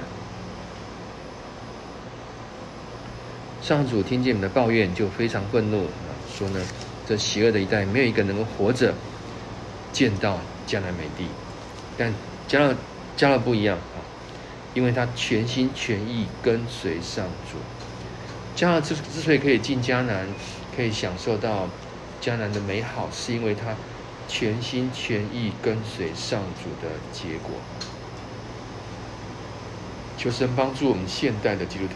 [3.61, 6.61] 上主听见你们的抱怨，就非常愤怒啊，说呢，
[7.07, 8.95] 这邪恶的一代没有一个能够活着
[9.93, 11.27] 见到迦南美地。
[11.99, 12.11] 但
[12.49, 12.75] 迦勒
[13.15, 14.01] 迦勒不一样啊，
[14.73, 17.59] 因为他全心全意跟随上主。
[18.57, 20.27] 迦勒之之所以可以进迦南，
[20.75, 21.69] 可以享受到
[22.23, 23.75] 迦南的美好，是因为他
[24.29, 27.51] 全心全意跟随上主的结果。
[30.19, 31.95] 求神帮助我们现代的基督徒。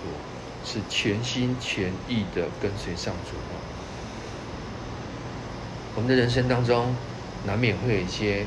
[0.65, 3.33] 是全心全意的跟随上主。
[5.97, 6.95] 我们的人生当中，
[7.45, 8.47] 难免会有一些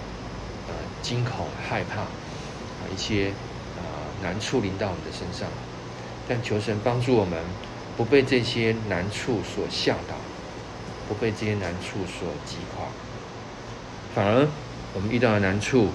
[0.70, 2.08] 呃惊恐、害怕啊，
[2.90, 3.32] 一些
[3.76, 3.84] 啊
[4.24, 5.50] 难处临到我们的身上。
[6.26, 7.44] 但求神帮助我们，
[7.98, 10.16] 不被这些难处所吓倒，
[11.10, 12.86] 不被这些难处所击垮，
[14.16, 14.48] 反而
[14.94, 15.90] 我们遇到的难处，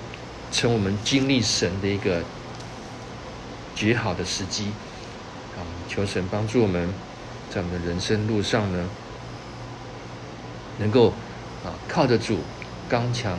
[0.53, 2.23] 成我们经历神的一个
[3.81, 4.65] 绝好的时机。
[5.57, 6.93] 啊求神帮助我们，
[7.51, 8.87] 在我们的人生路上呢，
[10.79, 11.09] 能够
[11.65, 12.37] 啊靠得住，
[12.89, 13.39] 刚强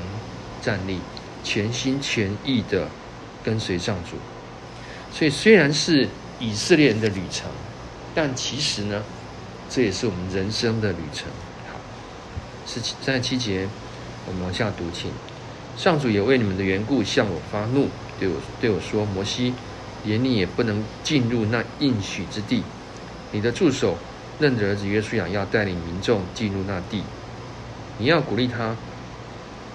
[0.61, 0.99] 站立，
[1.43, 2.87] 全心全意的
[3.43, 4.17] 跟随上主。
[5.13, 7.49] 所以虽然是以色列人的旅程，
[8.15, 9.03] 但其实呢，
[9.69, 11.27] 这也是我们人生的旅程。
[11.71, 11.79] 好，
[12.65, 13.67] 十七三十七节，
[14.25, 15.11] 我们往下读，请。
[15.77, 17.87] 上主也为你们的缘故向我发怒，
[18.19, 19.53] 对我对我说：“摩西，
[20.03, 22.63] 连你也不能进入那应许之地。
[23.31, 23.97] 你的助手
[24.39, 27.03] 嫩的儿子约书亚要带领民众进入那地。
[27.97, 28.75] 你要鼓励他，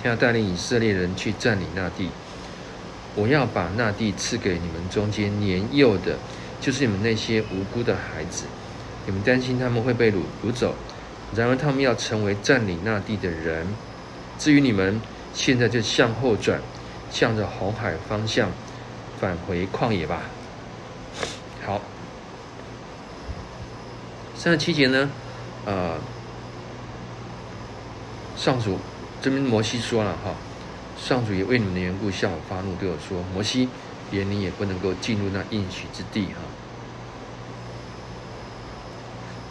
[0.02, 2.10] 他要带领以色列人去占领那地。
[3.14, 6.18] 我要把那地赐给你们中间年幼的，
[6.60, 8.44] 就是你们那些无辜的孩子。
[9.06, 10.74] 你们担心他们会被掳掳走，
[11.34, 13.66] 然而他们要成为占领那地的人。
[14.38, 15.00] 至于你们。”
[15.36, 16.62] 现在就向后转，
[17.10, 18.48] 向着红海方向
[19.20, 20.22] 返回旷野吧。
[21.64, 21.80] 好，
[24.34, 25.10] 三十七节呢，
[25.64, 25.98] 呃，
[28.36, 28.78] 上主
[29.20, 30.34] 这边摩西说了哈，
[30.98, 33.68] 上主也为你们的缘故向我发怒，对我说：“摩西，
[34.10, 36.40] 连你也不能够进入那应许之地哈。”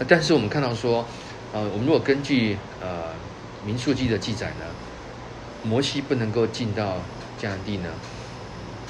[0.07, 1.05] 但是我们看到说，
[1.53, 3.13] 呃，我们如果根据呃
[3.66, 4.66] 民数记的记载呢？
[5.63, 6.97] 摩西不能够进到
[7.41, 7.89] 迦南地呢，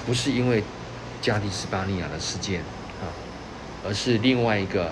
[0.05, 0.63] 不是因为
[1.21, 2.61] 加迪斯巴尼亚的事件
[3.01, 3.09] 啊，
[3.85, 4.85] 而是另外一个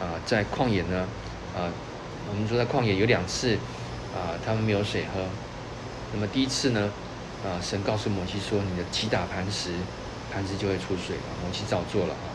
[0.00, 1.06] 啊，在旷野呢
[1.56, 1.70] 啊，
[2.28, 3.54] 我们说在旷野有两次
[4.14, 5.20] 啊，他们没有水喝。
[6.12, 6.90] 那么第一次呢
[7.44, 9.72] 啊，神告诉摩西说：“你的击打磐石，
[10.32, 12.26] 磐石就会出水了。”摩西照做了啊。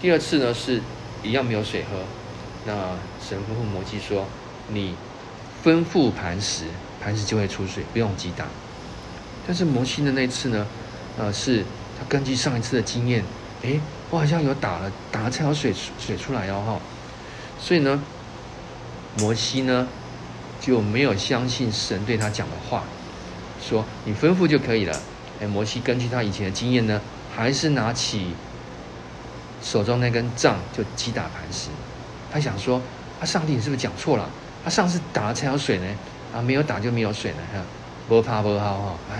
[0.00, 0.80] 第二次呢是
[1.22, 1.98] 一样没有水喝，
[2.66, 2.72] 那
[3.26, 4.26] 神吩咐摩西说
[4.68, 4.94] ：“你
[5.64, 6.66] 吩咐磐石。”
[7.02, 8.46] 磐石就会出水，不用击打。
[9.44, 10.64] 但是摩西的那次呢，
[11.18, 11.64] 呃，是
[11.98, 13.24] 他根据上一次的经验，
[13.62, 16.80] 诶，我好像有打了，打了才有水水出来哦，哈。
[17.60, 18.02] 所以呢，
[19.18, 19.86] 摩西呢
[20.60, 22.84] 就没有相信神对他讲的话，
[23.60, 24.98] 说你吩咐就可以了。
[25.40, 27.00] 诶，摩西根据他以前的经验呢，
[27.34, 28.34] 还是拿起
[29.62, 31.68] 手中那根杖就击打磐石。
[32.32, 32.80] 他想说，
[33.20, 34.28] 啊，上帝你是不是讲错了？
[34.64, 35.86] 他上次打了才有水呢？
[36.34, 37.60] 啊，没有打就没有水了哈，
[38.08, 39.12] 不怕不怕哈，啊，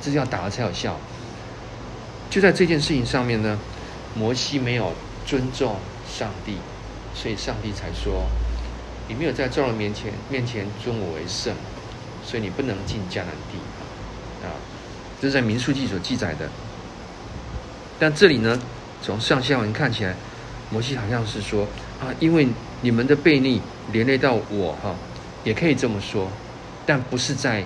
[0.00, 0.96] 这要打了才有效。
[2.34, 3.56] 就在这件事情上面呢，
[4.12, 4.92] 摩西没有
[5.24, 6.56] 尊重上帝，
[7.14, 8.26] 所以上帝才说，
[9.06, 11.54] 你没有在众人面前面前尊我为圣，
[12.24, 13.58] 所以你不能进迦南地
[14.44, 14.50] 啊。
[15.20, 16.50] 这是在民数记所记载的。
[18.00, 18.60] 但这里呢，
[19.00, 20.16] 从上下文看起来，
[20.70, 21.68] 摩西好像是说
[22.00, 22.48] 啊，因为
[22.80, 23.62] 你们的悖逆
[23.92, 24.92] 连累到我哈，
[25.44, 26.28] 也可以这么说。
[26.84, 27.64] 但不是在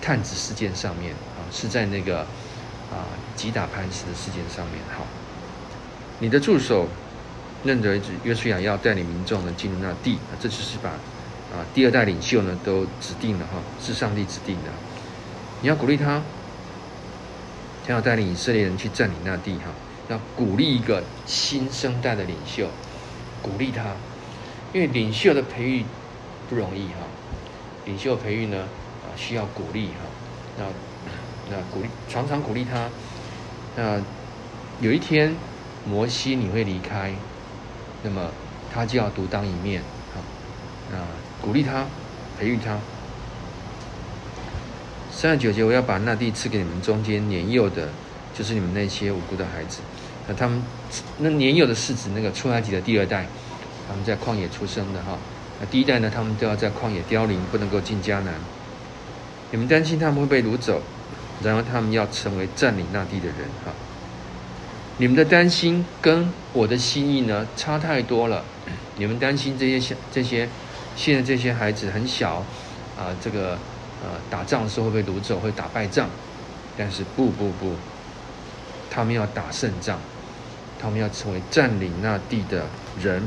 [0.00, 2.20] 探子事件上面啊，是在那个
[2.90, 3.04] 啊
[3.38, 4.82] 击打磐石的事件上面。
[4.90, 5.06] 好，
[6.18, 6.88] 你的助手
[7.62, 14.70] 认得约书亚要带领民众呢进入那地啊，这就是把啊第二代领袖呢都指定了哈，是上帝指定的。
[15.62, 16.20] 你要鼓励他，
[17.86, 19.70] 他要带领以色列人去占领那地哈，
[20.08, 22.68] 要鼓励一个新生代的领袖，
[23.40, 23.94] 鼓励他，
[24.72, 25.84] 因为领袖的培育
[26.50, 27.06] 不容易哈。
[27.86, 28.58] 领袖培育呢，
[29.02, 30.04] 啊，需要鼓励哈，
[30.58, 30.64] 那
[31.50, 32.88] 那鼓励，常常鼓励他。
[33.78, 34.00] 那
[34.80, 35.32] 有一天，
[35.88, 37.14] 摩西你会离开，
[38.02, 38.28] 那么
[38.74, 39.80] 他就要独当一面，
[40.12, 40.20] 好，
[40.90, 40.98] 那
[41.40, 41.86] 鼓励他，
[42.36, 42.76] 培育他。
[45.12, 47.88] 三十九节，我要把那地赐给你们中间年幼的，
[48.34, 49.78] 就是你们那些无辜的孩子。
[50.26, 50.60] 那他们
[51.18, 53.28] 那年幼的是指那个出埃及的第二代，
[53.88, 55.16] 他们在旷野出生的哈。
[55.60, 58.34] 那第一代呢，他们都要在旷野凋零，不能够进迦南。
[59.52, 60.82] 你们担心他们会被掳走，
[61.42, 63.72] 然后他们要成为占领那地的人哈。
[64.96, 68.44] 你们的担心跟我的心意呢，差太多了。
[68.96, 70.48] 你们担心这些小这些
[70.96, 72.44] 现在这些孩子很小
[72.98, 73.52] 啊，这个
[74.02, 76.08] 呃打仗的时候会被掳走，会打败仗。
[76.76, 77.74] 但是不不不，
[78.90, 79.98] 他们要打胜仗，
[80.80, 82.66] 他们要成为占领那地的
[83.00, 83.22] 人。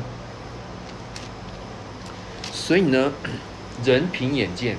[2.52, 3.12] 所以呢，
[3.84, 4.78] 人凭眼见，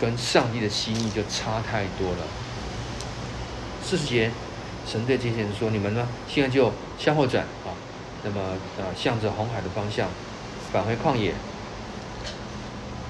[0.00, 2.26] 跟上帝的心意就差太多了。
[3.84, 4.30] 四十节，
[4.86, 7.74] 神对这些人说：“你们呢，现在就向后转啊，
[8.24, 8.40] 那么
[8.78, 10.08] 啊，向着红海的方向
[10.72, 11.34] 返回旷野。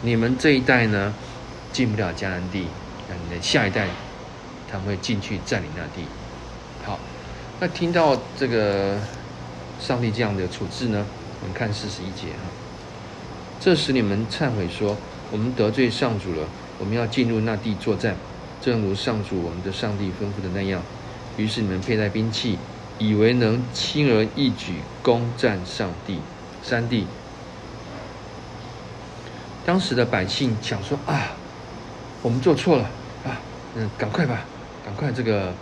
[0.03, 1.14] 你们这一代呢，
[1.72, 2.66] 进不了迦南地，
[3.09, 3.86] 那你的下一代
[4.70, 6.07] 他们会进去占领那地。
[6.84, 6.99] 好，
[7.61, 8.99] 那听到这个
[9.78, 11.05] 上帝这样的处置呢，
[11.43, 12.49] 我们看四十一节哈。”
[13.61, 14.97] 这时你们忏悔说
[15.30, 16.49] ：“我们得罪上主了，
[16.81, 18.16] 我们要进入那地作战，
[18.61, 20.83] 正如上主我们的上帝吩咐的那样。”
[21.37, 22.59] 于是你们佩戴兵器，
[22.99, 26.18] 以为能轻而易举攻占上地、
[26.62, 27.07] 山地。
[29.64, 31.33] 当时的百姓想说啊，
[32.22, 32.85] 我们做错了
[33.24, 33.41] 啊，
[33.74, 34.45] 嗯，赶快吧，
[34.85, 35.53] 赶快这个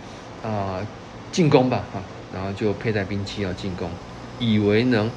[0.43, 0.85] 啊
[1.31, 2.01] 进攻吧啊，
[2.33, 3.89] 然后就佩戴兵器要进攻，
[4.39, 5.09] 以为能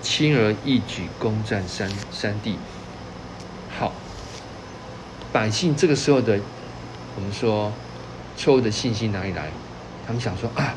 [0.00, 2.56] 轻而易举攻占山山地。
[3.78, 3.92] 好，
[5.38, 6.36] 百姓这个时候的
[7.14, 7.72] 我们说
[8.36, 9.48] 错误的信心哪里来？
[10.04, 10.74] 他们想说啊，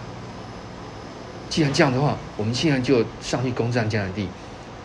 [1.49, 4.27] 既然这样的话，我们现在就上去攻占迦南地，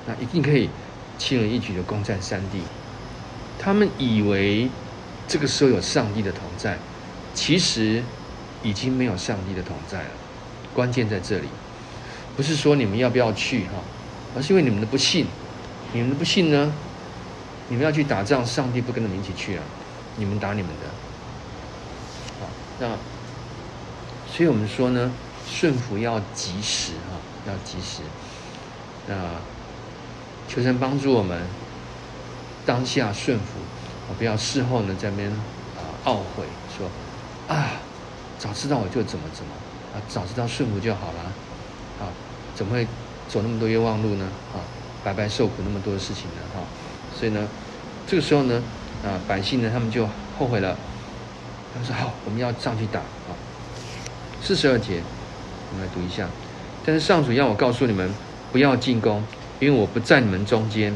[0.06, 0.70] 那一定可以。
[1.18, 2.60] 轻而易举的攻占山地，
[3.58, 4.70] 他们以为
[5.28, 6.78] 这个时候有上帝的同在，
[7.34, 8.02] 其实
[8.62, 10.10] 已经没有上帝的同在了。
[10.72, 11.48] 关键在这里，
[12.34, 13.72] 不是说你们要不要去哈，
[14.34, 15.26] 而是因为你们的不信。
[15.92, 16.72] 你们的不信呢？
[17.68, 19.62] 你们要去打仗，上帝不跟着你们一起去啊，
[20.16, 20.86] 你们打你们的。
[22.40, 22.46] 好，
[22.78, 22.88] 那
[24.32, 25.10] 所以我们说呢，
[25.48, 28.02] 顺服要及时哈，要及时。
[29.06, 29.14] 那。
[30.48, 31.42] 求神帮助我们
[32.64, 33.58] 当下顺服，
[34.08, 35.28] 我不要事后呢在那边
[35.74, 36.44] 啊懊悔，
[36.78, 36.88] 说
[37.48, 37.72] 啊
[38.38, 39.50] 早知道我就怎么怎么
[39.92, 41.20] 啊早知道顺服就好了
[41.98, 42.06] 啊
[42.54, 42.86] 怎么会
[43.28, 44.62] 走那么多冤枉路呢啊
[45.02, 46.60] 白白受苦那么多的事情呢哈、
[47.18, 47.48] 所以呢
[48.06, 48.62] 这个时候呢
[49.04, 50.08] 啊百姓呢他们就
[50.38, 50.76] 后悔了，
[51.72, 53.32] 他们说好我们要上去打啊
[54.42, 55.00] 四十二节
[55.70, 56.28] 我们来读一下，
[56.84, 58.10] 但是上主要我告诉你们
[58.52, 59.22] 不要进攻。
[59.58, 60.94] 因为我不在你们中间，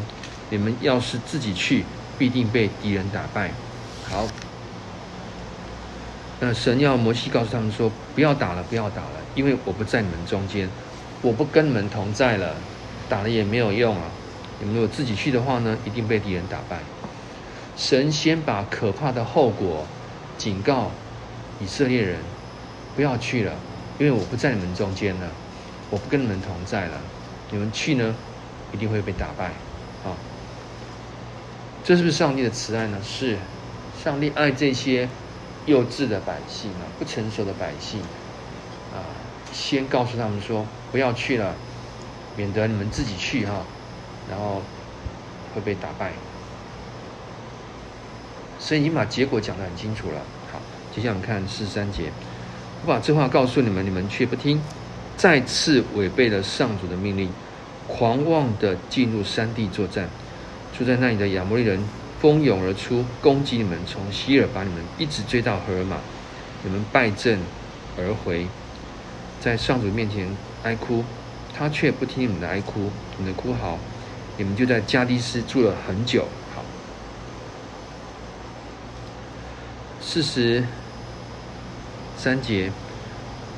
[0.50, 1.82] 你们要是自己去，
[2.18, 3.50] 必定被敌人打败。
[4.06, 4.28] 好，
[6.40, 10.68] 那神要摩西告诉他们说：不要打了，不要打了，因为我不在你们中间，
[11.22, 12.54] 我不跟你们同在了，
[13.08, 14.02] 打了也没有用啊。
[14.60, 16.78] 你们如果自己去的话呢，一定被敌人打败。
[17.76, 19.86] 神先把可怕的后果
[20.36, 20.90] 警告
[21.60, 22.18] 以色列人：
[22.94, 23.54] 不要去了，
[23.98, 25.28] 因为我不在你们中间了，
[25.88, 27.00] 我不跟你们同在了。
[27.50, 28.14] 你们去呢？
[28.72, 29.46] 一定会被打败，
[30.04, 30.14] 啊！
[31.82, 32.98] 这是不是上帝的慈爱呢？
[33.02, 33.36] 是，
[34.00, 35.08] 上帝爱这些
[35.66, 37.98] 幼稚的百姓啊，不成熟的百姓，
[38.94, 39.02] 啊，
[39.52, 41.56] 先告诉他们说不要去了，
[42.36, 43.64] 免得你们自己去哈，
[44.30, 44.62] 然后
[45.54, 46.12] 会被打败。
[48.58, 50.20] 所以已经把结果讲得很清楚了。
[50.52, 50.60] 好，
[50.94, 52.12] 接下来我们看四十三节，
[52.82, 54.62] 我把这话告诉你们，你们却不听，
[55.16, 57.30] 再次违背了上主的命令。
[57.88, 60.08] 狂妄地进入山地作战，
[60.78, 61.82] 住在那里的亚摩利人
[62.20, 65.96] 蜂拥而出，攻击你们，从西珥把你们一直追到何尔玛，
[66.62, 67.40] 你们败阵
[67.98, 68.46] 而回，
[69.40, 70.28] 在上主面前
[70.62, 71.02] 哀哭，
[71.52, 73.76] 他却不听你们的哀哭，你们的哭嚎，
[74.40, 76.26] 你们就在加低斯住了很久。
[76.54, 76.64] 好，
[80.00, 80.64] 四十
[82.16, 82.72] 三节，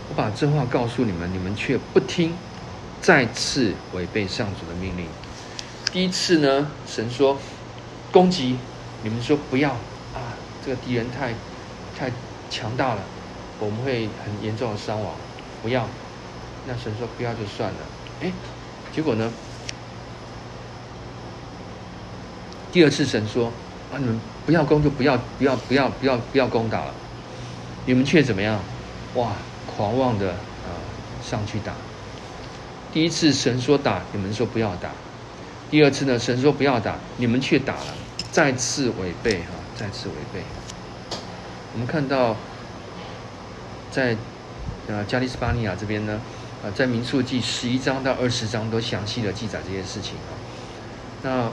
[0.09, 2.35] 我把这话告诉你们，你们却不听。
[3.01, 5.07] 再次违背上主的命令。
[5.93, 7.39] 第一次呢，神说
[8.11, 8.59] 攻击，
[9.05, 10.35] 你们说不要啊，
[10.66, 11.33] 这个敌人太
[11.97, 12.11] 太
[12.51, 13.03] 强大了，
[13.61, 15.14] 我们会很严重的伤亡，
[15.62, 15.87] 不要。
[16.66, 17.78] 那神说不要就算了。
[18.20, 18.33] 哎，
[18.93, 19.33] 结果呢？
[22.73, 23.53] 第二次神说
[23.93, 26.95] 啊，你们不要攻就不要不要不要不要不要攻打了，
[27.85, 28.59] 你们却怎么样？
[29.14, 29.33] 哇，
[29.66, 30.73] 狂妄的啊
[31.23, 31.75] 上去打。
[32.93, 34.89] 第一次神说打，你们说不要打；
[35.70, 37.95] 第二次呢，神说不要打，你们却打了，
[38.31, 40.41] 再次违背哈，再次违背。
[41.75, 42.35] 我们看到
[43.91, 44.16] 在
[44.89, 46.20] 呃加利斯巴尼亚这边呢，
[46.64, 50.33] 啊，在民数记十一章到二十章都详细的记载这些事情啊。
[51.23, 51.51] 那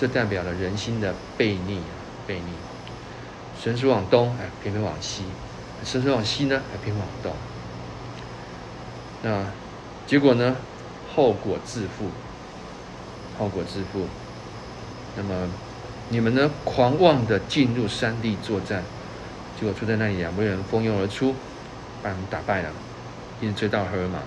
[0.00, 1.92] 这代表了人心的悖逆啊，
[2.26, 2.54] 悖逆。
[3.60, 5.24] 神说往东，哎，偏偏往西；
[5.84, 7.30] 神说往西呢，还偏往东。
[9.22, 9.44] 那。
[10.06, 10.56] 结果呢？
[11.14, 12.06] 后果自负。
[13.38, 14.08] 后果自负。
[15.16, 15.48] 那么
[16.08, 16.50] 你们呢？
[16.64, 18.82] 狂妄的进入山地作战，
[19.60, 21.34] 结果住在那里，亚摩利人蜂拥而出，
[22.02, 22.70] 把他们打败了，
[23.40, 24.18] 一直追到荷尔玛。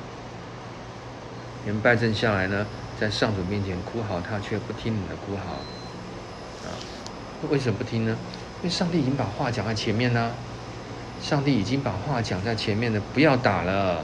[1.66, 2.66] 你们败阵下来呢，
[3.00, 5.54] 在上主面前哭嚎，他却不听你的哭嚎。
[6.68, 6.72] 啊，
[7.50, 8.18] 为什么不听呢？
[8.62, 10.32] 因为上帝已经把话讲在前面呢。
[11.22, 14.04] 上帝已经把话讲在前面了，不要打了。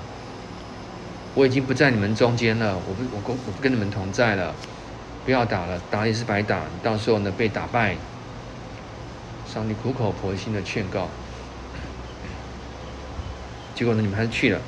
[1.36, 4.56] 我已经不在你们中间了，我不，我跟我不跟你们同在了，
[5.26, 7.96] 不要打了，打也是白打，到时候呢被打败。
[9.46, 11.10] 上帝苦口婆心的劝告，
[13.76, 14.62] 结果呢你们还是去了，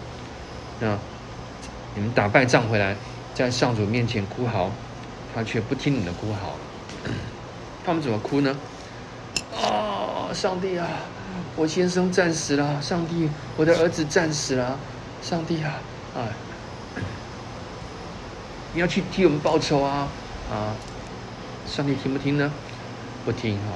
[0.80, 0.98] 那
[1.96, 2.96] 你们打败仗回来，
[3.34, 4.70] 在上主面前哭嚎，
[5.34, 6.56] 他却不听你的哭嚎，
[7.86, 8.56] 他们怎么哭呢？
[9.56, 10.88] 啊，上帝啊，
[11.56, 14.78] 我先生战死了，上帝，我的儿子战死了，
[15.22, 15.80] 上帝啊，
[16.16, 16.28] 啊。
[18.74, 20.08] 你要去替我们报仇啊！
[20.50, 20.72] 啊，
[21.68, 22.50] 上帝听不听呢？
[23.26, 23.74] 不听哈，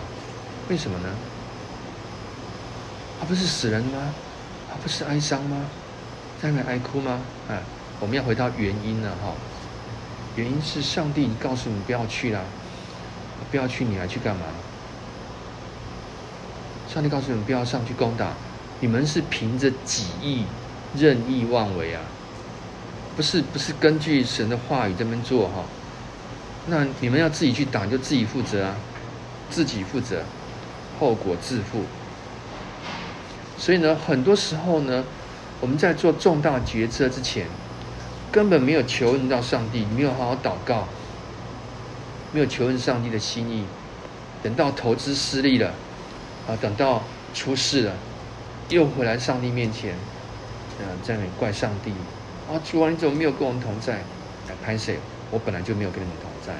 [0.69, 1.09] 为什么呢？
[3.19, 4.13] 他不是死人吗？
[4.69, 5.57] 他不是哀伤吗？
[6.41, 7.19] 在那边哀哭吗？
[7.49, 7.59] 啊，
[8.05, 9.33] 我们要回到原因了哈。
[10.35, 12.41] 原因是上帝告诉你不要去啦，
[13.49, 14.43] 不要去，你还去干嘛？
[16.87, 18.33] 上帝告诉你们不要上去攻打，
[18.79, 20.45] 你们是凭着己意
[20.95, 22.01] 任意妄为啊，
[23.15, 25.63] 不是不是根据神的话语这么做哈。
[26.67, 28.75] 那你们要自己去打，就自己负责啊，
[29.49, 30.21] 自己负责，
[30.99, 31.85] 后果自负。
[33.57, 35.03] 所以呢，很多时候呢，
[35.59, 37.47] 我们在做重大决策之前，
[38.35, 40.85] 根本没有求问到上帝，没有好好祷告，
[42.33, 43.63] 没有求问上帝的心意。
[44.43, 45.69] 等到投资失利了，
[46.45, 47.01] 啊，等到
[47.33, 47.93] 出事了，
[48.67, 49.95] 又回来上帝面前，
[50.79, 51.91] 呃，在那里怪上帝。
[52.51, 53.93] 啊，主啊，你怎么没有跟我们同在？
[54.49, 54.99] 来拍谁？
[55.31, 56.53] 我本来就没有跟你们同在。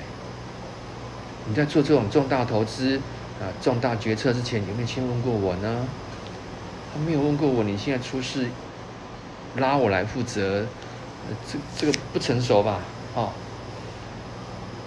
[1.46, 3.02] 你在做这种重大投资
[3.42, 5.86] 啊、重大决策之前，有没有先问过我呢？
[6.94, 8.48] 他没有问过我，你现在出事，
[9.58, 10.66] 拉我来负责，
[11.52, 12.80] 这这个不成熟吧？
[13.16, 13.32] 哦，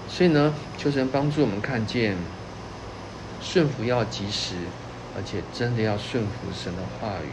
[0.09, 2.16] 所以呢，求神帮助我们看见，
[3.41, 4.55] 顺服要及时，
[5.16, 7.28] 而且真的要顺服神的话语。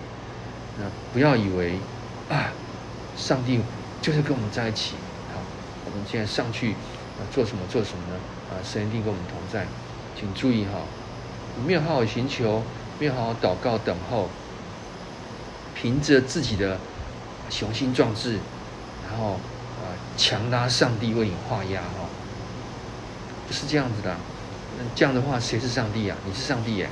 [0.79, 1.79] 那不要以为
[2.29, 2.51] 啊，
[3.15, 3.61] 上帝
[4.01, 4.95] 就是跟我们在一起。
[5.33, 5.39] 好，
[5.85, 8.19] 我们现在上去啊，做什么做什么呢？
[8.49, 9.65] 啊，神一定跟我们同在。
[10.17, 10.79] 请注意哈，
[11.65, 12.63] 没有好好寻求，
[12.99, 14.29] 没有好好祷告等候。
[15.75, 16.79] 凭着自己的
[17.49, 18.39] 雄心壮志，
[19.09, 19.33] 然后
[19.79, 22.09] 啊，强拉上帝为你画押哦，
[23.47, 24.15] 不是这样子的。
[24.77, 26.17] 那这样的话，谁是上帝啊？
[26.25, 26.89] 你是上帝耶，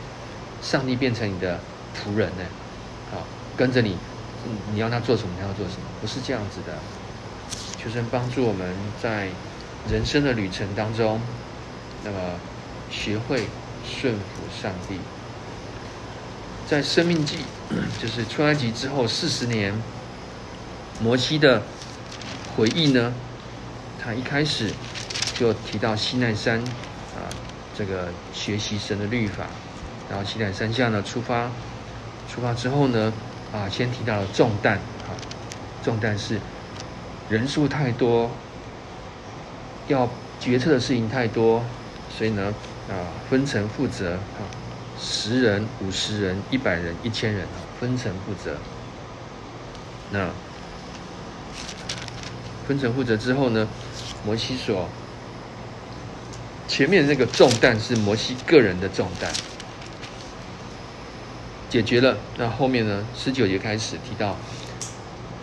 [0.62, 1.60] 上帝变成你的
[1.94, 2.44] 仆人呢？
[3.12, 3.26] 好，
[3.58, 3.98] 跟着你，
[4.72, 6.78] 你要他做什么，他要做什么，不是这样子的。
[7.78, 9.28] 求神帮助我们在
[9.90, 11.20] 人生的旅程当中，
[12.06, 12.18] 那么
[12.90, 13.48] 学会
[13.86, 15.00] 顺服上帝。
[16.66, 17.40] 在生命记，
[18.02, 19.74] 就是出埃及之后四十年，
[21.02, 21.62] 摩西的
[22.56, 23.14] 回忆呢，
[24.02, 24.72] 他一开始
[25.34, 26.60] 就提到西奈山
[27.16, 27.26] 啊，
[27.76, 29.46] 这个学习神的律法，
[30.10, 31.50] 然后西奈山下呢出发，
[32.30, 33.12] 出发之后呢，
[33.52, 34.76] 啊，先提到了重担
[35.08, 35.18] 啊，
[35.84, 36.40] 重担是
[37.30, 38.30] 人数太多，
[39.88, 41.64] 要决策的事情太多，
[42.16, 42.54] 所以呢，
[42.88, 42.94] 啊，
[43.30, 44.46] 分层负责啊。
[45.06, 48.56] 十人、五十人、一百人、一千人啊，分层负责。
[50.12, 50.30] 那
[52.68, 53.68] 分成负责之后呢，
[54.26, 54.90] 摩西说，
[56.68, 59.32] 前面那个重担是摩西个人的重担，
[61.70, 62.18] 解决了。
[62.38, 64.38] 那后面呢，十九节开始提到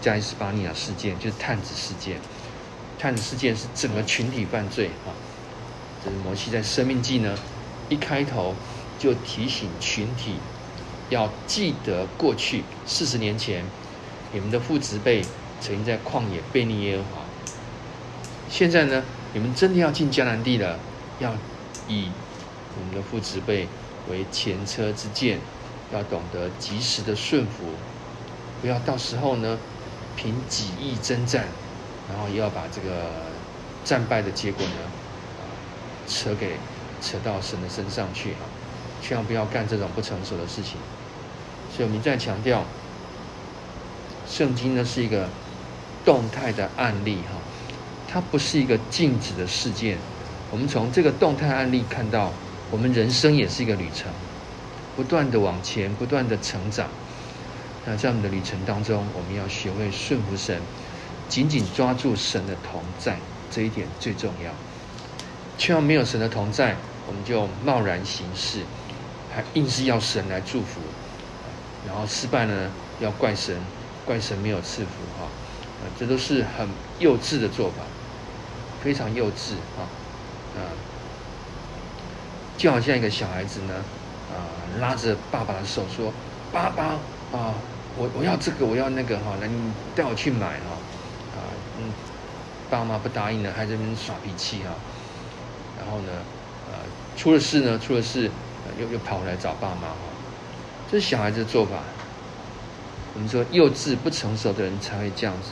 [0.01, 2.19] 加利斯巴尼亚事件，就是探子事件。
[2.99, 5.11] 探子事件是整个群体犯罪啊。
[6.05, 7.39] 这是摩西在生命记呢
[7.89, 8.55] 一开头。
[9.01, 10.35] 就提醒群体
[11.09, 13.65] 要记得过去四十年前，
[14.31, 15.25] 你们的父执辈
[15.61, 17.23] 曾经在旷野悖逆耶和华。
[18.49, 19.03] 现在呢，
[19.33, 20.79] 你们真的要进迦南地了，
[21.19, 21.33] 要
[21.87, 22.11] 以
[22.79, 23.69] 我们的父执辈
[24.09, 25.39] 为前车之鉴，
[25.93, 27.75] 要懂得及时的顺服，
[28.61, 29.59] 不要到时候呢
[30.17, 31.45] 凭己意征战，
[32.09, 33.11] 然后要把这个
[33.85, 34.73] 战败的结果呢
[36.09, 36.57] 扯给
[37.01, 38.43] 扯到神的身上去啊。
[39.03, 40.77] 千万不要干这种不成熟的事情。
[41.75, 42.65] 所以我们再强调，
[44.29, 45.29] 圣经呢是一个
[46.05, 47.39] 动态的案例哈，
[48.09, 49.99] 它不是一个静止的事件。
[50.51, 52.33] 我们从这个动态案例看到，
[52.71, 54.11] 我们人生也是一个旅程，
[54.97, 56.89] 不断的往前，不断的成长。
[57.87, 60.61] 那在我们的旅程当中，我们要学会顺服神，
[61.29, 63.17] 紧紧抓住神的同在，
[63.51, 64.51] 这一点最重要。
[65.57, 66.77] 千万没有神的同在，
[67.07, 68.61] 我们就贸然行事。
[69.33, 70.81] 还硬是要神来祝福，
[71.87, 73.57] 然后失败呢，要怪神，
[74.05, 74.91] 怪神没有赐福，
[75.99, 76.69] 这都是很
[76.99, 77.83] 幼稚的做法，
[78.83, 79.87] 非常幼稚啊，
[80.57, 80.61] 啊，
[82.57, 83.75] 就好像一个小孩子呢，
[84.31, 84.49] 啊，
[84.81, 86.13] 拉着爸爸的手说
[86.53, 86.85] ：“爸爸
[87.37, 87.55] 啊，
[87.97, 90.77] 我我要这个，我要那个哈，来你带我去买哈，
[91.37, 91.39] 啊，
[91.79, 91.93] 嗯，
[92.71, 94.75] 爸妈不答应呢，还在那边耍脾气哈，
[95.79, 96.13] 然后呢，
[96.71, 96.79] 呃，
[97.17, 98.31] 出了事呢，出了事。”
[98.79, 99.97] 又又跑回来找爸妈哈，
[100.89, 101.79] 这是小孩子的做法。
[103.15, 105.51] 我们说幼稚不成熟的人才会这样子，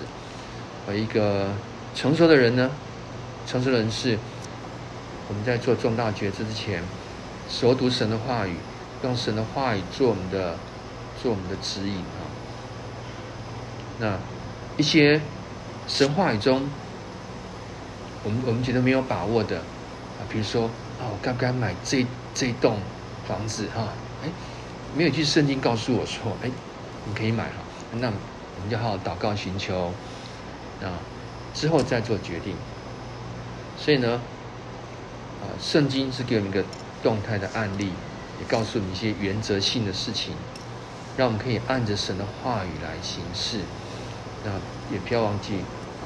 [0.87, 1.49] 而一个
[1.95, 2.71] 成熟的人呢，
[3.47, 4.19] 成熟的人是
[5.29, 6.83] 我们在做重大决策之前，
[7.49, 8.57] 熟读神的话语，
[9.03, 10.57] 用神的话语做我们的
[11.23, 12.23] 做我们的指引啊。
[13.99, 14.19] 那
[14.77, 15.21] 一些
[15.87, 16.69] 神话语中，
[18.25, 20.65] 我们我们觉得没有把握的啊，比如说
[21.01, 22.07] 啊，我该不该买这？
[22.35, 22.79] 这栋
[23.27, 23.89] 房子哈，
[24.23, 24.29] 哎，
[24.95, 26.49] 没有一句圣经告诉我说，哎，
[27.09, 27.55] 你可以买哈，
[27.93, 29.93] 那我们就好好祷告寻求
[30.83, 31.01] 啊，
[31.55, 32.55] 之后再做决定。
[33.79, 34.21] 所以呢，
[35.41, 36.63] 啊，圣经是给我们一个
[37.03, 37.93] 动态的案例，
[38.39, 40.35] 也告诉我们一些原则性的事情，
[41.17, 43.61] 让我们可以按着神的话语来行事。
[44.45, 44.51] 那
[44.93, 45.55] 也不要忘记，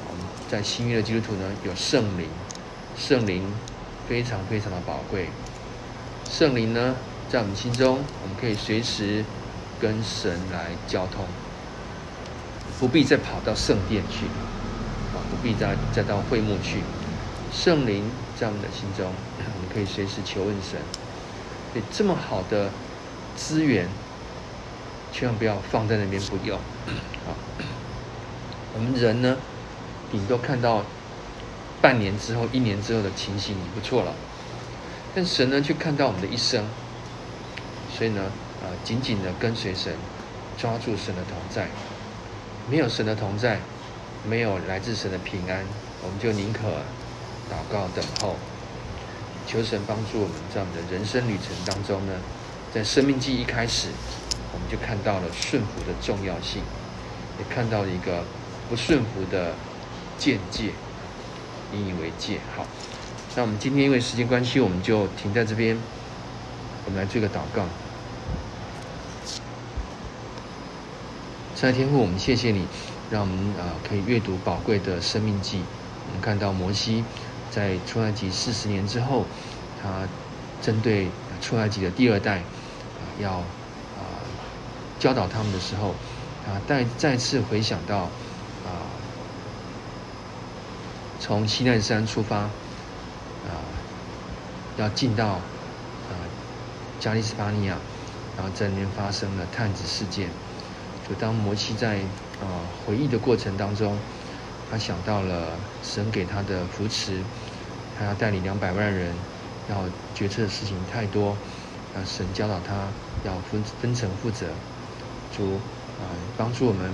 [0.09, 2.27] 我们在新约的基督徒呢，有圣灵，
[2.97, 3.43] 圣灵
[4.07, 5.27] 非常非常的宝贵。
[6.29, 6.95] 圣灵呢，
[7.29, 9.25] 在我们心中，我们可以随时
[9.83, 11.25] 跟神来交通，
[12.79, 14.27] 不必再跑到圣殿去，
[15.13, 16.77] 啊，不必再再到会幕去。
[17.51, 18.09] 圣灵
[18.39, 19.11] 在我们的心中，
[19.43, 20.79] 我们可以随时求问神。
[21.73, 22.69] 所以这么好的
[23.35, 23.89] 资源，
[25.11, 26.57] 千万不要放在那边不用。
[27.25, 27.35] 好，
[28.73, 29.35] 我们人呢，
[30.09, 30.83] 顶多看到
[31.81, 34.13] 半年之后、一年之后的情形，已不错了。
[35.13, 36.63] 但神呢，却看到我们的一生，
[37.93, 38.21] 所以呢，
[38.63, 39.93] 啊，紧紧的跟随神，
[40.57, 41.67] 抓住神的同在。
[42.69, 43.59] 没有神的同在，
[44.25, 45.65] 没有来自神的平安，
[46.01, 46.61] 我们就宁可
[47.51, 48.37] 祷告等候，
[49.45, 52.13] 求神帮助我们，在我们的人生旅程当中呢，
[52.73, 53.89] 在生命记一开始，
[54.53, 56.63] 我们就看到了顺服的重要性，
[57.37, 58.23] 也看到了一个
[58.69, 59.53] 不顺服的
[60.17, 60.71] 见解，
[61.73, 62.39] 引以为戒。
[62.55, 62.65] 好。
[63.35, 65.75] 那我们今天因为时间关系，我们就停在这边。
[66.85, 67.65] 我们来做个祷告。
[71.63, 72.67] 在天父，我们谢谢你，
[73.09, 75.61] 让我们啊可以阅读宝贵的生命记。
[76.05, 77.05] 我们看到摩西
[77.49, 79.25] 在出埃及四十年之后，
[79.81, 80.05] 他
[80.61, 81.07] 针对
[81.39, 84.03] 出埃及的第二代啊要啊
[84.99, 85.91] 教导他们的时候，
[86.45, 87.99] 啊再再次回想到
[88.65, 88.83] 啊
[91.21, 92.51] 从西奈山出发啊。
[94.75, 95.35] 要进到
[96.09, 96.15] 呃
[96.99, 97.77] 加利斯巴尼亚，
[98.35, 100.27] 然后在里面发生了探子事件。
[101.07, 101.99] 就当摩西在
[102.39, 102.47] 呃
[102.85, 103.97] 回忆的过程当中，
[104.71, 107.21] 他想到了神给他的扶持，
[107.97, 109.13] 他要带领两百万人，
[109.69, 109.83] 要
[110.15, 111.35] 决策的事情太多，
[111.93, 112.87] 那神教导他
[113.23, 114.47] 要分分层负责。
[115.35, 115.55] 主
[115.99, 116.89] 啊，帮助我们，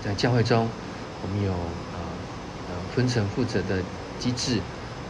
[0.00, 0.68] 在教会中，
[1.20, 1.98] 我们有啊
[2.68, 3.82] 呃分层负责的
[4.18, 4.60] 机制。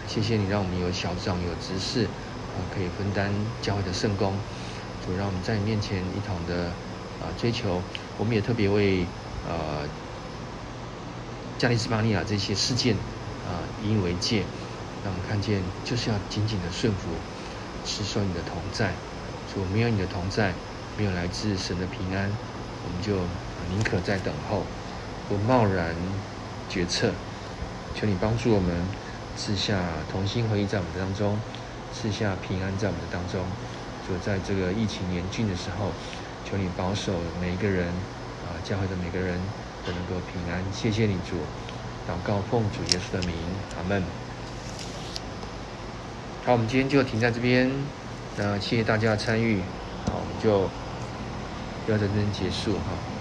[0.07, 3.33] 谢谢你让我们有小长有执事，啊，可以分担
[3.63, 4.35] 教会的圣工。
[5.05, 6.71] 主让我们在你面前一同的
[7.21, 7.83] 啊追求。
[8.17, 9.07] 我们也特别为
[9.49, 9.87] 呃
[11.59, 12.95] 加利斯巴尼亚这些事件
[13.47, 14.45] 啊引以为戒，
[15.05, 17.09] 让我们看见就是要紧紧的顺服，
[17.85, 18.93] 持守你的同在。
[19.53, 20.53] 说没有你的同在，
[20.97, 22.31] 没有来自神的平安，
[22.85, 23.17] 我们就
[23.71, 24.65] 宁可在等候，
[25.29, 25.95] 不贸然
[26.69, 27.13] 决策。
[27.95, 28.75] 求你帮助我们。
[29.39, 29.79] 赐下
[30.11, 31.39] 同心合意在我们当中，
[31.95, 33.47] 赐下平安在我们的当中。
[34.03, 35.93] 就在这个疫情严峻的时候，
[36.51, 39.39] 求你保守每一个人啊，教会的每个人
[39.85, 40.65] 都能够平安。
[40.73, 41.37] 谢谢你主，
[42.11, 43.37] 祷告奉主耶稣的名，
[43.77, 44.03] 阿门。
[46.47, 47.71] 好，我们今天就停在这边。
[48.39, 49.61] 那谢谢大家的参与，
[50.07, 50.63] 好，我们就
[51.93, 53.18] 要在这边结束哈。